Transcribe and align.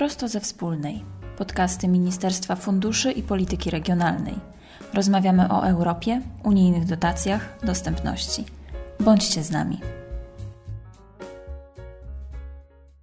Prosto 0.00 0.28
ze 0.28 0.40
wspólnej. 0.40 1.04
Podcasty 1.38 1.88
Ministerstwa 1.88 2.56
Funduszy 2.56 3.12
i 3.12 3.22
Polityki 3.22 3.70
Regionalnej. 3.70 4.34
Rozmawiamy 4.94 5.48
o 5.48 5.66
Europie, 5.66 6.22
unijnych 6.44 6.84
dotacjach, 6.84 7.58
dostępności. 7.64 8.44
Bądźcie 9.00 9.42
z 9.42 9.50
nami. 9.50 9.80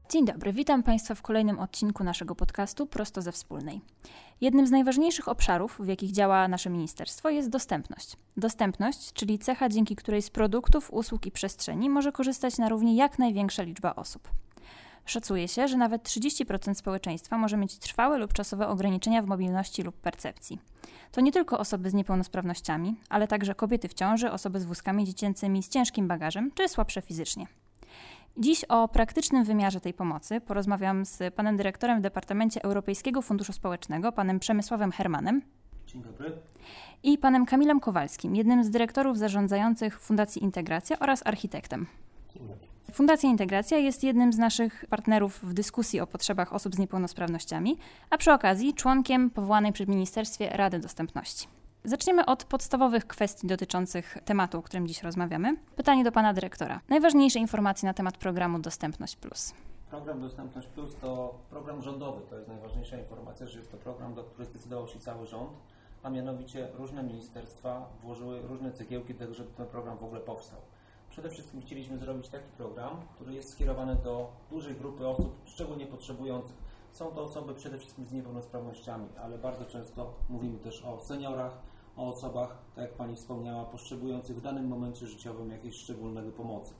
Dzień 0.10 0.26
dobry, 0.26 0.54
witam 0.54 0.84
Państwa 0.84 1.16
w 1.16 1.22
kolejnym 1.22 1.60
odcinku 1.60 2.04
naszego 2.04 2.36
podcastu 2.36 2.88
Prosto 2.88 3.22
ze 3.22 3.32
Wspólnej. 3.32 3.82
Jednym 4.42 4.68
z 4.68 4.72
najważniejszych 4.72 5.28
obszarów, 5.28 5.78
w 5.80 5.88
jakich 5.88 6.12
działa 6.12 6.48
nasze 6.48 6.70
ministerstwo, 6.70 7.30
jest 7.30 7.50
dostępność. 7.50 8.18
Dostępność, 8.38 9.14
czyli 9.14 9.40
cecha, 9.40 9.70
dzięki 9.70 9.96
której 9.96 10.22
z 10.22 10.30
produktów, 10.30 10.94
usług 10.94 11.26
i 11.26 11.32
przestrzeni 11.32 11.90
może 11.90 12.12
korzystać 12.12 12.58
na 12.58 12.70
równi 12.70 12.96
jak 12.96 13.20
największa 13.20 13.64
liczba 13.64 13.96
osób. 13.96 14.30
Szacuje 15.08 15.48
się, 15.48 15.68
że 15.68 15.78
nawet 15.78 16.04
30% 16.04 16.74
społeczeństwa 16.74 17.38
może 17.38 17.58
mieć 17.58 17.78
trwałe 17.78 18.18
lub 18.18 18.34
czasowe 18.34 18.68
ograniczenia 18.68 19.22
w 19.22 19.26
mobilności 19.26 19.84
lub 19.84 19.96
percepcji. 19.96 20.60
To 21.12 21.22
nie 21.22 21.32
tylko 21.32 21.60
osoby 21.60 21.90
z 21.90 21.94
niepełnosprawnościami, 21.94 22.96
ale 23.10 23.28
także 23.28 23.56
kobiety 23.56 23.88
w 23.88 23.94
ciąży, 23.94 24.32
osoby 24.32 24.60
z 24.60 24.66
wózkami 24.66 25.06
dziecięcymi, 25.06 25.64
z 25.64 25.70
ciężkim 25.70 26.08
bagażem 26.08 26.52
czy 26.56 26.70
słabsze 26.70 27.02
fizycznie. 27.02 27.48
Dziś 28.38 28.64
o 28.64 28.88
praktycznym 28.88 29.44
wymiarze 29.44 29.82
tej 29.82 29.94
pomocy 29.94 30.42
porozmawiam 30.42 31.06
z 31.06 31.34
panem 31.34 31.58
dyrektorem 31.58 32.00
w 32.00 32.02
Departamencie 32.02 32.64
Europejskiego 32.64 33.22
Funduszu 33.22 33.54
Społecznego, 33.54 34.12
panem 34.12 34.40
Przemysławem 34.40 34.92
Hermanem. 34.92 35.42
Dzień 35.88 36.02
dobry. 36.02 36.32
I 37.04 37.18
panem 37.18 37.46
Kamilem 37.46 37.80
Kowalskim, 37.80 38.36
jednym 38.36 38.64
z 38.64 38.70
dyrektorów 38.70 39.18
zarządzających 39.18 40.00
Fundacji 40.00 40.44
Integracja 40.44 41.00
oraz 41.00 41.28
architektem. 41.28 41.88
Dzień 42.34 42.48
dobry. 42.48 42.67
Fundacja 42.92 43.30
Integracja 43.30 43.78
jest 43.78 44.04
jednym 44.04 44.34
z 44.34 44.38
naszych 44.38 44.86
partnerów 44.90 45.40
w 45.44 45.54
dyskusji 45.54 46.00
o 46.00 46.08
potrzebach 46.08 46.54
osób 46.54 46.76
z 46.76 46.78
niepełnosprawnościami, 46.78 47.78
a 48.10 48.18
przy 48.18 48.34
okazji 48.34 48.74
członkiem 48.74 49.30
powołanej 49.30 49.74
przy 49.74 49.88
Ministerstwie 49.88 50.50
Rady 50.50 50.80
Dostępności. 50.80 51.48
Zaczniemy 51.84 52.26
od 52.26 52.44
podstawowych 52.44 53.08
kwestii 53.08 53.48
dotyczących 53.48 54.18
tematu, 54.26 54.58
o 54.58 54.62
którym 54.62 54.88
dziś 54.88 55.04
rozmawiamy. 55.04 55.56
Pytanie 55.76 56.04
do 56.04 56.12
pana 56.12 56.34
dyrektora. 56.34 56.82
Najważniejsze 56.90 57.40
informacje 57.40 57.88
na 57.88 57.94
temat 57.94 58.18
programu 58.18 58.60
Dostępność 58.60 59.16
Plus. 59.16 59.54
Program 59.90 60.22
Dostępność 60.22 60.68
Plus 60.68 60.96
to 61.02 61.40
program 61.50 61.82
rządowy. 61.82 62.22
To 62.30 62.36
jest 62.36 62.48
najważniejsza 62.48 62.98
informacja, 62.98 63.48
że 63.48 63.60
jest 63.60 63.72
to 63.72 63.78
program, 63.78 64.14
do 64.14 64.24
którego 64.24 64.52
zdecydował 64.52 64.88
się 64.88 65.00
cały 65.00 65.28
rząd, 65.28 65.50
a 66.04 66.10
mianowicie 66.10 66.68
różne 66.74 67.04
ministerstwa 67.04 67.90
włożyły 68.02 68.42
różne 68.42 68.72
cegiełki 68.72 69.14
żeby 69.32 69.50
ten 69.58 69.66
program 69.66 69.98
w 69.98 70.04
ogóle 70.04 70.22
powstał. 70.22 70.60
Przede 71.18 71.30
wszystkim 71.30 71.62
chcieliśmy 71.62 71.98
zrobić 71.98 72.30
taki 72.30 72.52
program, 72.58 73.02
który 73.16 73.34
jest 73.34 73.50
skierowany 73.50 73.96
do 73.96 74.32
dużej 74.50 74.76
grupy 74.76 75.08
osób 75.08 75.42
szczególnie 75.46 75.88
potrzebujących. 75.88 76.56
Są 76.92 77.12
to 77.12 77.24
osoby 77.24 77.54
przede 77.54 77.78
wszystkim 77.78 78.06
z 78.06 78.12
niepełnosprawnościami, 78.12 79.10
ale 79.22 79.38
bardzo 79.38 79.66
często 79.66 80.14
mówimy 80.30 80.60
też 80.60 80.86
o 80.86 81.00
seniorach, 81.00 81.58
o 81.96 82.08
osobach, 82.08 82.58
tak 82.76 82.84
jak 82.84 82.94
Pani 82.94 83.16
wspomniała, 83.16 83.66
potrzebujących 83.66 84.38
w 84.38 84.42
danym 84.42 84.68
momencie 84.68 85.08
życiowym 85.08 85.52
jakiejś 85.52 85.76
szczególnej 85.76 86.32
pomocy. 86.32 86.74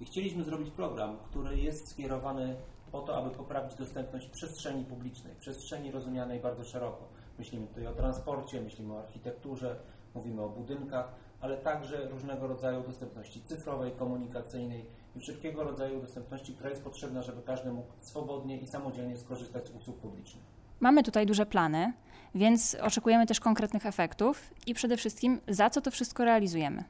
I 0.00 0.04
chcieliśmy 0.04 0.44
zrobić 0.44 0.70
program, 0.70 1.16
który 1.24 1.58
jest 1.58 1.88
skierowany 1.88 2.56
po 2.92 3.00
to, 3.00 3.16
aby 3.16 3.30
poprawić 3.30 3.74
dostępność 3.74 4.28
przestrzeni 4.28 4.84
publicznej, 4.84 5.34
przestrzeni 5.34 5.90
rozumianej 5.90 6.40
bardzo 6.40 6.64
szeroko. 6.64 7.08
Myślimy 7.38 7.66
tutaj 7.66 7.86
o 7.86 7.92
transporcie, 7.92 8.60
myślimy 8.60 8.94
o 8.94 8.98
architekturze, 8.98 9.76
mówimy 10.14 10.42
o 10.42 10.48
budynkach, 10.48 11.14
ale 11.44 11.56
także 11.56 12.08
różnego 12.08 12.46
rodzaju 12.46 12.82
dostępności 12.82 13.42
cyfrowej, 13.42 13.92
komunikacyjnej 13.92 14.86
i 15.16 15.20
wszelkiego 15.20 15.64
rodzaju 15.64 16.00
dostępności, 16.00 16.54
która 16.54 16.70
jest 16.70 16.84
potrzebna, 16.84 17.22
żeby 17.22 17.42
każdy 17.42 17.72
mógł 17.72 17.88
swobodnie 18.00 18.58
i 18.58 18.66
samodzielnie 18.66 19.16
skorzystać 19.16 19.68
z 19.68 19.70
usług 19.70 19.98
publicznych. 19.98 20.44
Mamy 20.80 21.02
tutaj 21.02 21.26
duże 21.26 21.46
plany, 21.46 21.92
więc 22.34 22.76
oczekujemy 22.82 23.26
też 23.26 23.40
konkretnych 23.40 23.86
efektów 23.86 24.54
i 24.66 24.74
przede 24.74 24.96
wszystkim 24.96 25.40
za 25.48 25.70
co 25.70 25.80
to 25.80 25.90
wszystko 25.90 26.24
realizujemy. 26.24 26.84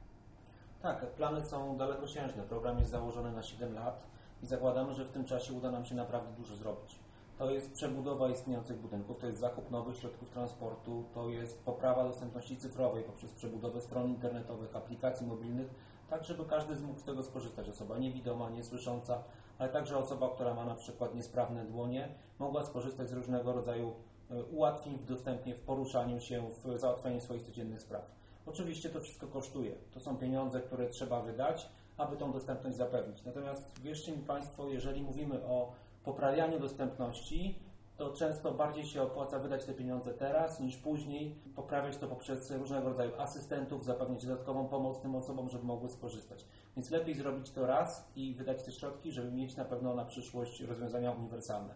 Tak, 0.83 1.07
plany 1.07 1.43
są 1.43 1.77
dalekosiężne. 1.77 2.43
Program 2.43 2.79
jest 2.79 2.91
założony 2.91 3.33
na 3.33 3.43
7 3.43 3.75
lat 3.75 4.07
i 4.43 4.47
zakładamy, 4.47 4.95
że 4.95 5.05
w 5.05 5.11
tym 5.11 5.25
czasie 5.25 5.53
uda 5.53 5.71
nam 5.71 5.85
się 5.85 5.95
naprawdę 5.95 6.33
dużo 6.37 6.57
zrobić. 6.57 7.04
To 7.39 7.51
jest 7.51 7.73
przebudowa 7.73 8.29
istniejących 8.29 8.79
budynków, 8.79 9.19
to 9.19 9.27
jest 9.27 9.39
zakup 9.39 9.71
nowych 9.71 9.97
środków 9.97 10.31
transportu, 10.31 11.05
to 11.15 11.29
jest 11.29 11.65
poprawa 11.65 12.05
dostępności 12.05 12.57
cyfrowej 12.57 13.03
poprzez 13.03 13.33
przebudowę 13.33 13.81
stron 13.81 14.09
internetowych, 14.09 14.77
aplikacji 14.77 15.27
mobilnych, 15.27 15.75
tak 16.11 16.25
żeby 16.25 16.45
każdy 16.45 16.77
mógł 16.77 16.99
z 16.99 17.05
tego 17.05 17.23
skorzystać. 17.23 17.69
Osoba 17.69 17.99
niewidoma, 17.99 18.51
niesłysząca, 18.51 19.23
ale 19.59 19.69
także 19.69 19.99
osoba, 19.99 20.31
która 20.35 20.55
ma 20.55 20.65
na 20.65 20.75
przykład 20.75 21.15
niesprawne 21.15 21.65
dłonie, 21.65 22.09
mogła 22.39 22.63
skorzystać 22.63 23.09
z 23.09 23.13
różnego 23.13 23.53
rodzaju 23.53 23.93
e, 24.31 24.45
ułatwień 24.45 24.99
w 24.99 25.05
dostępnie 25.05 25.55
w 25.55 25.61
poruszaniu 25.61 26.21
się, 26.21 26.49
w 26.51 26.79
załatwianiu 26.79 27.21
swoich 27.21 27.43
codziennych 27.43 27.81
spraw. 27.81 28.11
Oczywiście 28.47 28.91
to 28.91 29.01
wszystko 29.01 29.27
kosztuje. 29.27 29.75
To 29.91 30.01
są 30.01 30.17
pieniądze, 30.17 30.61
które 30.61 30.89
trzeba 30.89 31.23
wydać, 31.23 31.69
aby 31.97 32.17
tą 32.17 32.33
dostępność 32.33 32.77
zapewnić. 32.77 33.25
Natomiast 33.25 33.81
wierzcie 33.81 34.13
mi 34.13 34.23
Państwo, 34.23 34.69
jeżeli 34.69 35.03
mówimy 35.03 35.45
o 35.47 35.73
poprawianiu 36.05 36.61
dostępności, 36.61 37.59
to 37.97 38.11
często 38.11 38.53
bardziej 38.53 38.85
się 38.85 39.03
opłaca 39.03 39.39
wydać 39.39 39.65
te 39.65 39.75
pieniądze 39.75 40.15
teraz 40.15 40.61
niż 40.61 40.77
później, 40.77 41.35
poprawiać 41.57 41.97
to 41.97 42.09
poprzez 42.09 42.51
różnego 42.51 42.89
rodzaju 42.89 43.13
asystentów, 43.19 43.85
zapewnić 43.85 44.27
dodatkową 44.27 44.69
pomoc 44.69 45.01
tym 45.01 45.15
osobom, 45.15 45.49
żeby 45.49 45.65
mogły 45.65 45.89
skorzystać. 45.89 46.45
Więc 46.77 46.91
lepiej 46.91 47.15
zrobić 47.15 47.51
to 47.51 47.67
raz 47.67 48.13
i 48.17 48.35
wydać 48.35 48.63
te 48.63 48.73
środki, 48.73 49.13
żeby 49.13 49.33
mieć 49.33 49.57
na 49.57 49.65
pewno 49.65 49.95
na 49.95 50.05
przyszłość 50.05 50.61
rozwiązania 50.61 51.13
uniwersalne. 51.13 51.75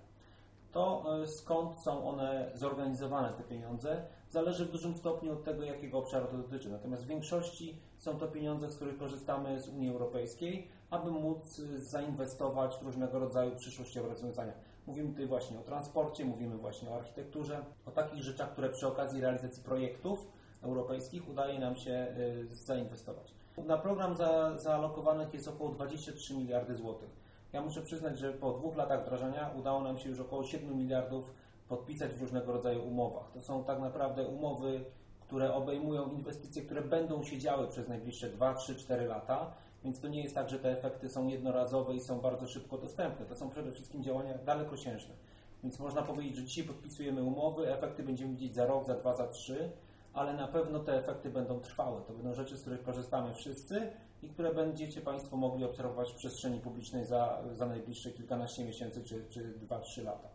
To 0.73 1.05
e, 1.23 1.27
skąd 1.27 1.79
są 1.79 2.09
one 2.09 2.51
zorganizowane, 2.55 3.33
te 3.33 3.43
pieniądze, 3.43 4.03
zależy 4.31 4.67
w 4.67 4.73
dużym 4.73 4.97
stopniu 4.97 5.33
od 5.33 5.45
tego, 5.45 5.63
jakiego 5.63 5.99
obszaru 5.99 6.27
to 6.27 6.37
dotyczy. 6.37 6.71
Natomiast 6.71 7.05
w 7.05 7.07
większości 7.07 7.79
są 7.99 8.19
to 8.19 8.29
pieniądze, 8.29 8.71
z 8.71 8.77
których 8.77 8.99
korzystamy 8.99 9.61
z 9.61 9.69
Unii 9.69 9.91
Europejskiej, 9.91 10.69
aby 10.91 11.11
móc 11.11 11.59
e, 11.59 11.81
zainwestować 11.81 12.77
w 12.77 12.83
różnego 12.83 13.19
rodzaju 13.19 13.57
przyszłościowe 13.57 14.09
rozwiązania. 14.09 14.53
Mówimy 14.87 15.09
tutaj 15.09 15.27
właśnie 15.27 15.59
o 15.59 15.63
transporcie, 15.63 16.25
mówimy 16.25 16.57
właśnie 16.57 16.91
o 16.91 16.95
architekturze, 16.95 17.65
o 17.87 17.91
takich 17.91 18.23
rzeczach, 18.23 18.53
które 18.53 18.69
przy 18.69 18.87
okazji 18.87 19.21
realizacji 19.21 19.63
projektów 19.63 20.27
europejskich 20.63 21.29
udaje 21.29 21.59
nam 21.59 21.77
się 21.77 22.15
y, 22.51 22.55
zainwestować. 22.55 23.35
Na 23.67 23.79
program 23.79 24.17
za, 24.17 24.59
zaalokowanych 24.59 25.35
jest 25.35 25.49
około 25.49 25.71
23 25.71 26.35
miliardy 26.35 26.77
złotych. 26.77 27.11
Ja 27.53 27.63
muszę 27.63 27.83
przyznać, 27.83 28.19
że 28.19 28.33
po 28.33 28.53
dwóch 28.53 28.77
latach 28.77 29.03
wdrażania 29.03 29.51
udało 29.59 29.81
nam 29.81 29.99
się 29.99 30.09
już 30.09 30.21
około 30.21 30.45
7 30.45 30.77
miliardów 30.77 31.35
podpisać 31.69 32.13
w 32.13 32.21
różnego 32.21 32.53
rodzaju 32.53 32.89
umowach. 32.89 33.33
To 33.35 33.41
są 33.41 33.65
tak 33.65 33.81
naprawdę 33.81 34.27
umowy, 34.27 34.85
które 35.21 35.55
obejmują 35.55 36.11
inwestycje, 36.11 36.63
które 36.63 36.83
będą 36.83 37.23
się 37.23 37.39
działy 37.39 37.69
przez 37.69 37.89
najbliższe 37.89 38.31
2, 38.31 38.55
3, 38.55 38.75
4 38.75 39.07
lata 39.07 39.53
więc 39.89 40.01
to 40.01 40.09
nie 40.09 40.23
jest 40.23 40.35
tak, 40.35 40.51
że 40.51 40.59
te 40.59 40.79
efekty 40.79 41.09
są 41.09 41.29
jednorazowe 41.29 41.95
i 41.95 42.01
są 42.01 42.21
bardzo 42.21 42.47
szybko 42.47 42.79
dostępne. 42.79 43.27
To 43.27 43.35
są 43.35 43.51
przede 43.51 43.73
wszystkim 43.73 44.03
działania 44.03 44.39
dalekosiężne. 44.39 45.15
Więc 45.63 45.81
można 45.81 46.03
powiedzieć, 46.03 46.37
że 46.37 46.45
dzisiaj 46.45 46.65
podpisujemy 46.65 47.23
umowy, 47.23 47.73
efekty 47.73 48.03
będziemy 48.03 48.31
widzieć 48.33 48.55
za 48.55 48.67
rok, 48.67 48.87
za 48.87 48.95
dwa, 48.95 49.15
za 49.15 49.27
trzy, 49.27 49.71
ale 50.13 50.33
na 50.33 50.49
pewno 50.49 50.79
te 50.79 50.99
efekty 50.99 51.31
będą 51.31 51.61
trwałe. 51.61 52.01
To 52.01 52.13
będą 52.13 52.35
rzeczy, 52.35 52.57
z 52.57 52.61
których 52.61 52.83
korzystamy 52.83 53.35
wszyscy 53.35 53.93
i 54.23 54.29
które 54.29 54.55
będziecie 54.55 55.01
Państwo 55.01 55.37
mogli 55.37 55.65
obserwować 55.65 56.13
w 56.13 56.17
przestrzeni 56.17 56.61
publicznej 56.61 57.05
za, 57.05 57.43
za 57.55 57.67
najbliższe 57.67 58.11
kilkanaście 58.11 58.65
miesięcy 58.65 59.05
czy, 59.05 59.25
czy 59.29 59.55
2-3 59.69 60.05
lata. 60.05 60.29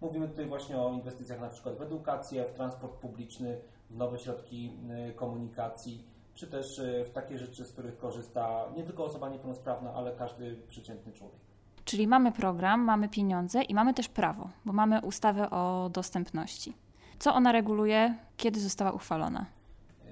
Mówimy 0.00 0.28
tutaj 0.28 0.46
właśnie 0.46 0.78
o 0.78 0.92
inwestycjach 0.92 1.40
na 1.40 1.48
przykład 1.48 1.76
w 1.76 1.82
edukację, 1.82 2.44
w 2.44 2.52
transport 2.52 2.92
publiczny, 2.92 3.60
w 3.90 3.96
nowe 3.96 4.18
środki 4.18 4.72
y, 5.10 5.14
komunikacji, 5.14 6.15
czy 6.36 6.46
też 6.46 6.78
e, 6.78 7.04
w 7.04 7.10
takie 7.10 7.38
rzeczy, 7.38 7.64
z 7.64 7.72
których 7.72 7.98
korzysta 7.98 8.64
nie 8.76 8.84
tylko 8.84 9.04
osoba 9.04 9.28
niepełnosprawna, 9.28 9.92
ale 9.94 10.12
każdy 10.12 10.56
przeciętny 10.68 11.12
człowiek. 11.12 11.40
Czyli 11.84 12.06
mamy 12.06 12.32
program, 12.32 12.80
mamy 12.80 13.08
pieniądze 13.08 13.62
i 13.62 13.74
mamy 13.74 13.94
też 13.94 14.08
prawo, 14.08 14.50
bo 14.64 14.72
mamy 14.72 15.00
ustawę 15.00 15.50
o 15.50 15.90
dostępności. 15.92 16.76
Co 17.18 17.34
ona 17.34 17.52
reguluje, 17.52 18.14
kiedy 18.36 18.60
została 18.60 18.92
uchwalona? 18.92 19.46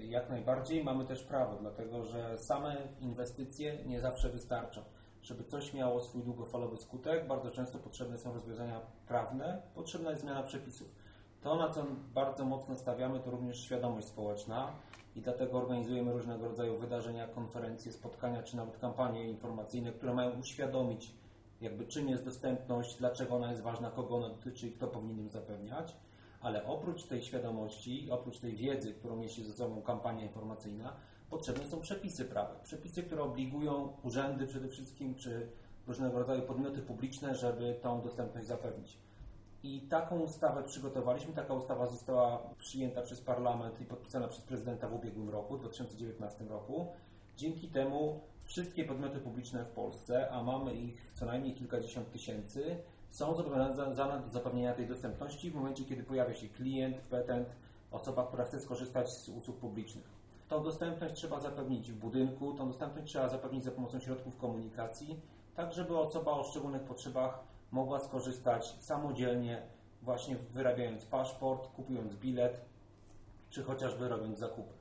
Jak 0.00 0.30
najbardziej 0.30 0.84
mamy 0.84 1.04
też 1.04 1.22
prawo, 1.22 1.56
dlatego 1.60 2.04
że 2.04 2.38
same 2.38 2.76
inwestycje 3.00 3.78
nie 3.86 4.00
zawsze 4.00 4.28
wystarczą. 4.28 4.80
Żeby 5.22 5.44
coś 5.44 5.74
miało 5.74 6.00
swój 6.00 6.22
długofalowy 6.22 6.76
skutek, 6.76 7.26
bardzo 7.26 7.50
często 7.50 7.78
potrzebne 7.78 8.18
są 8.18 8.34
rozwiązania 8.34 8.80
prawne, 9.08 9.62
potrzebna 9.74 10.10
jest 10.10 10.22
zmiana 10.22 10.42
przepisów. 10.42 10.88
To, 11.44 11.56
na 11.56 11.68
co 11.68 11.86
bardzo 12.14 12.44
mocno 12.44 12.76
stawiamy, 12.76 13.20
to 13.20 13.30
również 13.30 13.60
świadomość 13.60 14.06
społeczna 14.06 14.72
i 15.16 15.20
dlatego 15.20 15.58
organizujemy 15.58 16.12
różnego 16.12 16.48
rodzaju 16.48 16.78
wydarzenia, 16.78 17.28
konferencje, 17.28 17.92
spotkania 17.92 18.42
czy 18.42 18.56
nawet 18.56 18.78
kampanie 18.78 19.24
informacyjne, 19.24 19.92
które 19.92 20.14
mają 20.14 20.40
uświadomić, 20.40 21.14
jakby 21.60 21.86
czym 21.86 22.08
jest 22.08 22.24
dostępność, 22.24 22.96
dlaczego 22.98 23.36
ona 23.36 23.50
jest 23.50 23.62
ważna, 23.62 23.90
kogo 23.90 24.16
ona 24.16 24.28
dotyczy 24.28 24.68
i 24.68 24.72
kto 24.72 24.86
powinien 24.86 25.18
ją 25.18 25.28
zapewniać. 25.28 25.96
Ale 26.40 26.66
oprócz 26.66 27.04
tej 27.04 27.22
świadomości, 27.22 28.08
oprócz 28.10 28.38
tej 28.38 28.56
wiedzy, 28.56 28.94
którą 28.94 29.16
niesie 29.16 29.42
ze 29.42 29.52
sobą 29.52 29.82
kampania 29.82 30.22
informacyjna, 30.22 30.92
potrzebne 31.30 31.66
są 31.66 31.80
przepisy 31.80 32.24
prawa. 32.24 32.54
Przepisy, 32.62 33.02
które 33.02 33.22
obligują 33.22 33.96
urzędy 34.02 34.46
przede 34.46 34.68
wszystkim, 34.68 35.14
czy 35.14 35.48
różnego 35.86 36.18
rodzaju 36.18 36.42
podmioty 36.42 36.82
publiczne, 36.82 37.34
żeby 37.34 37.78
tą 37.82 38.00
dostępność 38.00 38.46
zapewnić. 38.46 38.98
I 39.64 39.80
taką 39.80 40.20
ustawę 40.20 40.62
przygotowaliśmy. 40.62 41.32
Taka 41.32 41.54
ustawa 41.54 41.86
została 41.86 42.42
przyjęta 42.58 43.02
przez 43.02 43.20
parlament 43.20 43.80
i 43.80 43.84
podpisana 43.84 44.28
przez 44.28 44.44
prezydenta 44.44 44.88
w 44.88 44.94
ubiegłym 44.94 45.30
roku, 45.30 45.56
w 45.56 45.60
2019 45.60 46.44
roku. 46.44 46.86
Dzięki 47.36 47.68
temu 47.68 48.20
wszystkie 48.44 48.84
podmioty 48.84 49.20
publiczne 49.20 49.64
w 49.64 49.68
Polsce, 49.68 50.30
a 50.30 50.42
mamy 50.42 50.74
ich 50.74 51.12
co 51.14 51.26
najmniej 51.26 51.54
kilkadziesiąt 51.54 52.12
tysięcy, 52.12 52.76
są 53.10 53.34
zobowiązane 53.34 54.20
do 54.20 54.28
zapewnienia 54.28 54.74
tej 54.74 54.86
dostępności 54.86 55.50
w 55.50 55.54
momencie, 55.54 55.84
kiedy 55.84 56.02
pojawia 56.02 56.34
się 56.34 56.48
klient, 56.48 56.96
petent, 56.96 57.48
osoba, 57.90 58.26
która 58.26 58.44
chce 58.44 58.60
skorzystać 58.60 59.10
z 59.10 59.28
usług 59.28 59.56
publicznych. 59.56 60.04
Tą 60.48 60.62
dostępność 60.62 61.14
trzeba 61.14 61.40
zapewnić 61.40 61.92
w 61.92 61.96
budynku, 61.96 62.54
tą 62.54 62.68
dostępność 62.68 63.06
trzeba 63.06 63.28
zapewnić 63.28 63.64
za 63.64 63.70
pomocą 63.70 64.00
środków 64.00 64.36
komunikacji, 64.36 65.20
tak 65.54 65.72
żeby 65.72 65.98
osoba 65.98 66.30
o 66.32 66.44
szczególnych 66.44 66.82
potrzebach 66.82 67.53
mogła 67.74 68.00
skorzystać 68.00 68.76
samodzielnie, 68.80 69.62
właśnie 70.02 70.36
wyrabiając 70.36 71.04
paszport, 71.04 71.68
kupując 71.68 72.14
bilet, 72.16 72.64
czy 73.50 73.62
chociażby 73.62 74.08
robiąc 74.08 74.38
zakupy. 74.38 74.72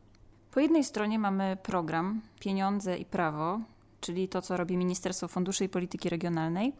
Po 0.51 0.59
jednej 0.59 0.83
stronie 0.83 1.19
mamy 1.19 1.57
program 1.63 2.21
Pieniądze 2.39 2.97
i 2.97 3.05
Prawo, 3.05 3.59
czyli 4.03 4.27
to, 4.27 4.41
co 4.41 4.57
robi 4.57 4.77
Ministerstwo 4.77 5.27
Funduszy 5.27 5.65
i 5.65 5.69
Polityki 5.69 6.09
Regionalnej, 6.09 6.73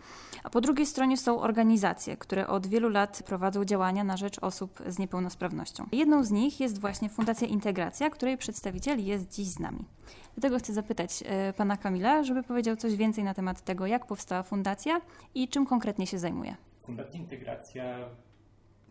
a 0.43 0.49
po 0.49 0.61
drugiej 0.61 0.85
stronie 0.85 1.17
są 1.17 1.41
organizacje, 1.41 2.17
które 2.17 2.47
od 2.47 2.67
wielu 2.67 2.89
lat 2.89 3.23
prowadzą 3.25 3.65
działania 3.65 4.03
na 4.03 4.17
rzecz 4.17 4.39
osób 4.39 4.79
z 4.87 4.99
niepełnosprawnością. 4.99 5.87
Jedną 5.91 6.23
z 6.23 6.31
nich 6.31 6.59
jest 6.59 6.81
właśnie 6.81 7.09
Fundacja 7.09 7.47
Integracja, 7.47 8.09
której 8.09 8.37
przedstawiciel 8.37 9.05
jest 9.05 9.35
dziś 9.35 9.47
z 9.47 9.59
nami. 9.59 9.85
Dlatego 10.35 10.59
chcę 10.59 10.73
zapytać 10.73 11.23
e, 11.25 11.53
pana 11.53 11.77
Kamila, 11.77 12.23
żeby 12.23 12.43
powiedział 12.43 12.75
coś 12.75 12.95
więcej 12.95 13.23
na 13.23 13.33
temat 13.33 13.61
tego, 13.61 13.85
jak 13.85 14.05
powstała 14.05 14.43
fundacja 14.43 15.01
i 15.35 15.47
czym 15.47 15.65
konkretnie 15.65 16.07
się 16.07 16.19
zajmuje. 16.19 16.55
Fundacja 16.85 17.19
Integracja 17.19 18.09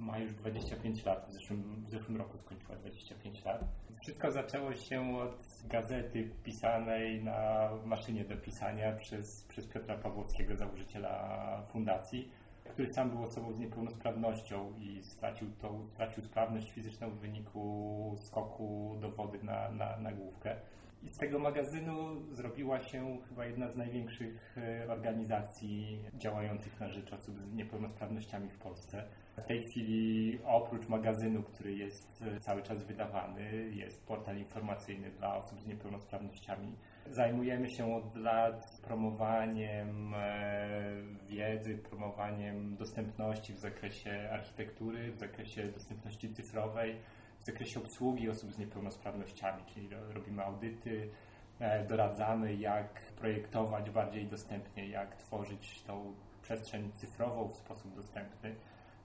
ma 0.03 0.19
już 0.19 0.35
25 0.35 1.05
lat, 1.05 1.27
w 1.29 1.33
zeszłym, 1.33 1.85
w 1.87 1.91
zeszłym 1.91 2.17
roku 2.17 2.39
skończyła 2.39 2.77
25 2.77 3.45
lat. 3.45 3.65
Wszystko 4.01 4.31
zaczęło 4.31 4.75
się 4.75 5.17
od 5.19 5.63
gazety 5.65 6.31
pisanej 6.45 7.25
na 7.25 7.71
maszynie 7.85 8.25
do 8.25 8.37
pisania 8.37 8.93
przez, 8.93 9.45
przez 9.45 9.67
Piotra 9.67 9.99
Pawłowskiego, 9.99 10.57
założyciela 10.57 11.63
fundacji, 11.73 12.31
który 12.65 12.89
sam 12.89 13.11
był 13.11 13.23
osobą 13.23 13.53
z 13.53 13.59
niepełnosprawnością 13.59 14.73
i 14.79 15.03
stracił, 15.03 15.51
tą, 15.51 15.87
stracił 15.87 16.23
sprawność 16.23 16.71
fizyczną 16.71 17.11
w 17.11 17.19
wyniku 17.19 18.17
skoku 18.19 18.97
do 19.01 19.11
wody 19.11 19.39
na, 19.43 19.71
na, 19.71 19.97
na 19.97 20.13
główkę. 20.13 20.57
I 21.03 21.09
z 21.09 21.19
tego 21.19 21.39
magazynu 21.39 22.23
zrobiła 22.31 22.81
się 22.81 23.19
chyba 23.29 23.47
jedna 23.47 23.69
z 23.69 23.77
największych 23.77 24.57
e, 24.57 24.93
organizacji 24.93 25.99
działających 26.15 26.81
na 26.81 26.89
rzecz 26.89 27.13
osób 27.13 27.41
z 27.41 27.55
niepełnosprawnościami 27.55 28.49
w 28.51 28.59
Polsce. 28.59 29.05
W 29.37 29.45
tej 29.45 29.63
chwili 29.63 30.39
oprócz 30.45 30.89
magazynu, 30.89 31.43
który 31.43 31.75
jest 31.75 32.23
e, 32.23 32.41
cały 32.41 32.63
czas 32.63 32.85
wydawany, 32.85 33.71
jest 33.75 34.07
portal 34.07 34.39
informacyjny 34.39 35.11
dla 35.11 35.37
osób 35.37 35.61
z 35.61 35.67
niepełnosprawnościami. 35.67 36.77
Zajmujemy 37.11 37.69
się 37.69 37.95
od 37.95 38.17
lat 38.17 38.81
promowaniem 38.83 40.15
e, 40.15 40.69
wiedzy, 41.29 41.79
promowaniem 41.79 42.77
dostępności 42.77 43.53
w 43.53 43.59
zakresie 43.59 44.29
architektury, 44.33 45.13
w 45.13 45.19
zakresie 45.19 45.63
dostępności 45.63 46.29
cyfrowej, 46.31 46.97
w 47.43 47.45
zakresie 47.45 47.81
obsługi 47.81 48.31
osób 48.31 48.53
z 48.53 48.59
niepełnosprawnościami, 48.59 49.63
czyli 49.75 49.89
robimy 50.15 50.45
audyty, 50.45 51.11
e, 51.61 51.85
doradzamy, 51.87 52.55
jak 52.55 53.03
projektować 53.03 53.91
bardziej 53.91 54.27
dostępnie, 54.27 54.89
jak 54.89 55.17
tworzyć 55.17 55.83
tą 55.83 56.15
przestrzeń 56.43 56.93
cyfrową 56.93 57.49
w 57.49 57.57
sposób 57.57 57.95
dostępny. 57.95 58.55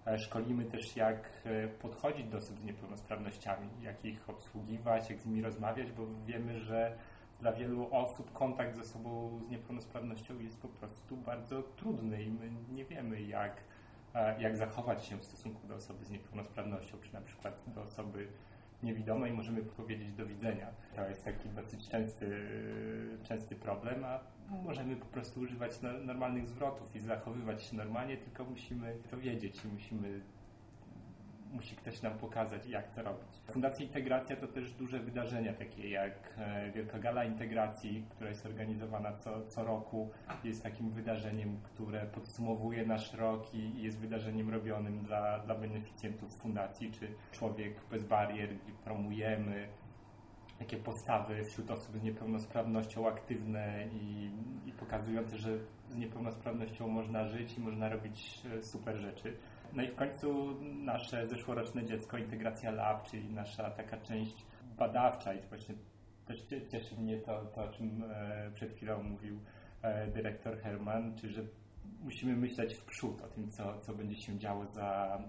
E, 0.08 0.20
szkolimy 0.20 0.66
też, 0.66 0.96
jak 0.96 1.30
e, 1.46 1.68
podchodzić 1.68 2.28
do 2.28 2.38
osób 2.38 2.60
z 2.60 2.64
niepełnosprawnościami, 2.64 3.70
jak 3.82 4.06
ich 4.06 4.30
obsługiwać, 4.30 5.10
jak 5.10 5.20
z 5.20 5.26
nimi 5.26 5.42
rozmawiać, 5.42 5.92
bo 5.92 6.04
wiemy, 6.26 6.60
że 6.60 6.98
dla 7.40 7.54
wielu 7.54 7.88
osób 7.92 8.34
kontakt 8.34 8.76
ze 8.76 8.82
osobą 8.82 9.40
z 9.48 9.50
niepełnosprawnością 9.50 10.40
jest 10.40 10.62
po 10.62 10.68
prostu 10.68 11.18
bardzo 11.18 11.62
trudny 11.62 12.24
i 12.24 12.32
my 12.32 12.52
nie 12.72 12.86
wiemy, 12.86 13.22
jak, 13.22 13.64
jak 14.40 14.58
zachować 14.58 15.06
się 15.06 15.18
w 15.18 15.24
stosunku 15.24 15.68
do 15.68 15.76
osoby 15.76 16.06
z 16.06 16.12
niepełnosprawnością, 16.12 16.98
czy 17.02 17.14
na 17.14 17.22
przykład 17.22 17.64
do 17.68 17.82
osoby 17.82 18.28
niewidomej 18.84 19.34
możemy 19.34 19.62
powiedzieć 19.62 20.12
do 20.12 20.26
widzenia. 20.26 20.68
To 20.96 21.10
jest 21.10 21.26
taki 21.26 21.50
dosyć 21.50 21.90
częsty, 21.90 22.48
częsty 23.24 23.56
problem, 23.56 24.06
a 24.06 24.20
możemy 24.64 24.96
po 24.96 25.06
prostu 25.06 25.40
używać 25.40 25.72
normalnych 26.06 26.48
zwrotów 26.48 26.96
i 26.96 27.00
zachowywać 27.00 27.64
się 27.64 27.76
normalnie, 27.76 28.18
tylko 28.18 28.44
musimy 28.44 28.98
to 29.12 29.18
wiedzieć 29.18 29.66
i 29.66 29.68
musimy 29.68 30.22
musi 31.52 31.76
ktoś 31.76 32.02
nam 32.02 32.18
pokazać, 32.18 32.68
jak 32.68 32.92
to 32.92 33.04
robić. 33.04 33.28
Fundacja 33.52 33.86
Integracja 33.86 34.36
to 34.36 34.48
też 34.48 34.74
duże 34.74 35.00
wydarzenia, 35.00 35.54
takie 35.54 35.90
jak 35.90 36.34
e, 36.38 36.72
Wielka 36.72 37.00
Gala 37.00 37.24
Integracji, 37.24 38.06
która 38.10 38.30
jest 38.30 38.46
organizowana 38.46 39.14
co, 39.14 39.48
co 39.48 39.64
roku. 39.64 40.10
Jest 40.44 40.64
takim 40.64 40.90
wydarzeniem, 40.90 41.60
które 41.64 42.06
podsumowuje 42.06 42.86
nasz 42.86 43.14
rok 43.14 43.54
i 43.54 43.84
jest 43.84 44.00
wydarzeniem 44.00 44.50
robionym 44.50 45.00
dla, 45.00 45.40
dla 45.40 45.56
beneficjentów 45.56 46.38
fundacji, 46.38 46.92
czy 46.92 47.08
Człowiek 47.32 47.74
bez 47.92 48.04
barier, 48.04 48.50
gdzie 48.56 48.74
promujemy 48.84 49.68
takie 50.60 50.78
postawy 50.78 51.44
wśród 51.46 51.72
osób 51.72 51.98
z 51.98 52.04
niepełnosprawnością 52.04 53.08
aktywne 53.08 53.88
i, 53.94 54.32
i 54.66 54.72
pokazujące, 54.72 55.38
że 55.38 55.58
z 55.90 55.98
niepełnosprawnością 55.98 56.88
można 56.88 57.26
żyć 57.26 57.58
i 57.58 57.62
można 57.62 57.90
robić 57.90 58.42
e, 58.58 58.64
super 58.64 58.98
rzeczy. 58.98 59.38
No 59.74 59.84
i 59.84 59.88
w 59.88 59.96
końcu 59.96 60.58
nasze 60.62 61.28
zeszłoroczne 61.28 61.86
dziecko 61.86 62.18
Integracja 62.18 62.72
Lab, 62.72 63.10
czyli 63.10 63.30
nasza 63.34 63.70
taka 63.70 63.98
część 63.98 64.46
badawcza 64.78 65.34
i 65.34 65.42
właśnie 65.42 65.76
też 66.26 66.46
cieszy 66.72 66.96
mnie 66.96 67.18
to, 67.18 67.46
to 67.46 67.64
o 67.64 67.68
czym 67.68 68.04
e, 68.12 68.52
przed 68.54 68.74
chwilą 68.74 69.04
mówił 69.04 69.40
e, 69.82 70.08
dyrektor 70.08 70.58
Herman, 70.58 71.16
czyli 71.16 71.34
że 71.34 71.42
musimy 72.04 72.36
myśleć 72.36 72.74
w 72.74 72.86
przód 72.86 73.22
o 73.22 73.28
tym, 73.28 73.50
co, 73.50 73.80
co 73.80 73.94
będzie 73.94 74.16
się 74.16 74.40
działo 74.40 74.66
za, 74.66 75.22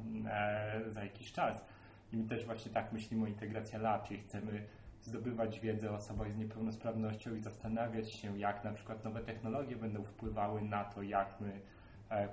za 0.88 1.04
jakiś 1.04 1.32
czas. 1.32 1.64
I 2.12 2.16
my 2.16 2.28
też 2.28 2.44
właśnie 2.44 2.72
tak 2.72 2.92
myślimy 2.92 3.24
o 3.24 3.28
Integracja 3.28 3.78
Lab, 3.78 4.08
czyli 4.08 4.20
chcemy 4.20 4.66
zdobywać 5.02 5.60
wiedzę 5.60 5.90
o 5.90 5.94
osobach 5.94 6.32
z 6.32 6.36
niepełnosprawnością 6.36 7.34
i 7.34 7.40
zastanawiać 7.40 8.12
się, 8.12 8.38
jak 8.38 8.64
na 8.64 8.72
przykład 8.72 9.04
nowe 9.04 9.20
technologie 9.20 9.76
będą 9.76 10.04
wpływały 10.04 10.62
na 10.62 10.84
to, 10.84 11.02
jak 11.02 11.40
my 11.40 11.48
e, 11.48 11.77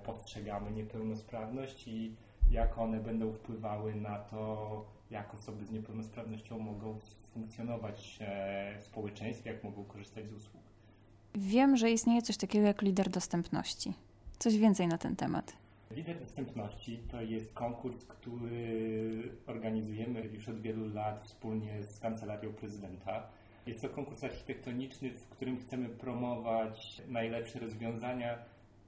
postrzegamy 0.04 0.72
niepełnosprawność 0.72 1.88
i 1.88 2.16
jak 2.52 2.78
one 2.78 3.00
będą 3.00 3.34
wpływały 3.34 3.96
na 3.96 4.20
to, 4.20 4.86
jak 5.12 5.34
osoby 5.34 5.66
z 5.66 5.72
niepełnosprawnością 5.72 6.60
mogą 6.60 7.00
funkcjonować 7.34 8.18
e, 8.22 8.78
w 8.80 8.84
społeczeństwie, 8.84 9.52
jak 9.52 9.64
mogą 9.64 9.84
korzystać 9.84 10.28
z 10.28 10.34
usług. 10.34 10.64
Wiem, 11.36 11.78
że 11.78 11.92
istnieje 11.92 12.22
coś 12.22 12.38
takiego 12.38 12.68
jak 12.68 12.82
lider 12.82 13.10
dostępności. 13.10 13.94
Coś 14.40 14.58
więcej 14.58 14.88
na 14.88 14.98
ten 14.98 15.16
temat. 15.16 15.54
Lider 15.92 16.20
Dostępności 16.20 17.00
to 17.12 17.22
jest 17.22 17.54
konkurs, 17.54 18.06
który 18.06 19.32
organizujemy 19.48 20.22
już 20.22 20.50
od 20.50 20.62
wielu 20.62 20.94
lat 20.94 21.24
wspólnie 21.24 21.84
z 21.84 22.00
Kancelarią 22.00 22.54
Prezydenta. 22.54 23.28
Jest 23.66 23.82
to 23.82 23.90
konkurs 23.90 24.24
architektoniczny, 24.24 25.10
w 25.10 25.28
którym 25.28 25.60
chcemy 25.60 25.90
promować 25.90 27.02
najlepsze 27.08 27.60
rozwiązania, 27.60 28.38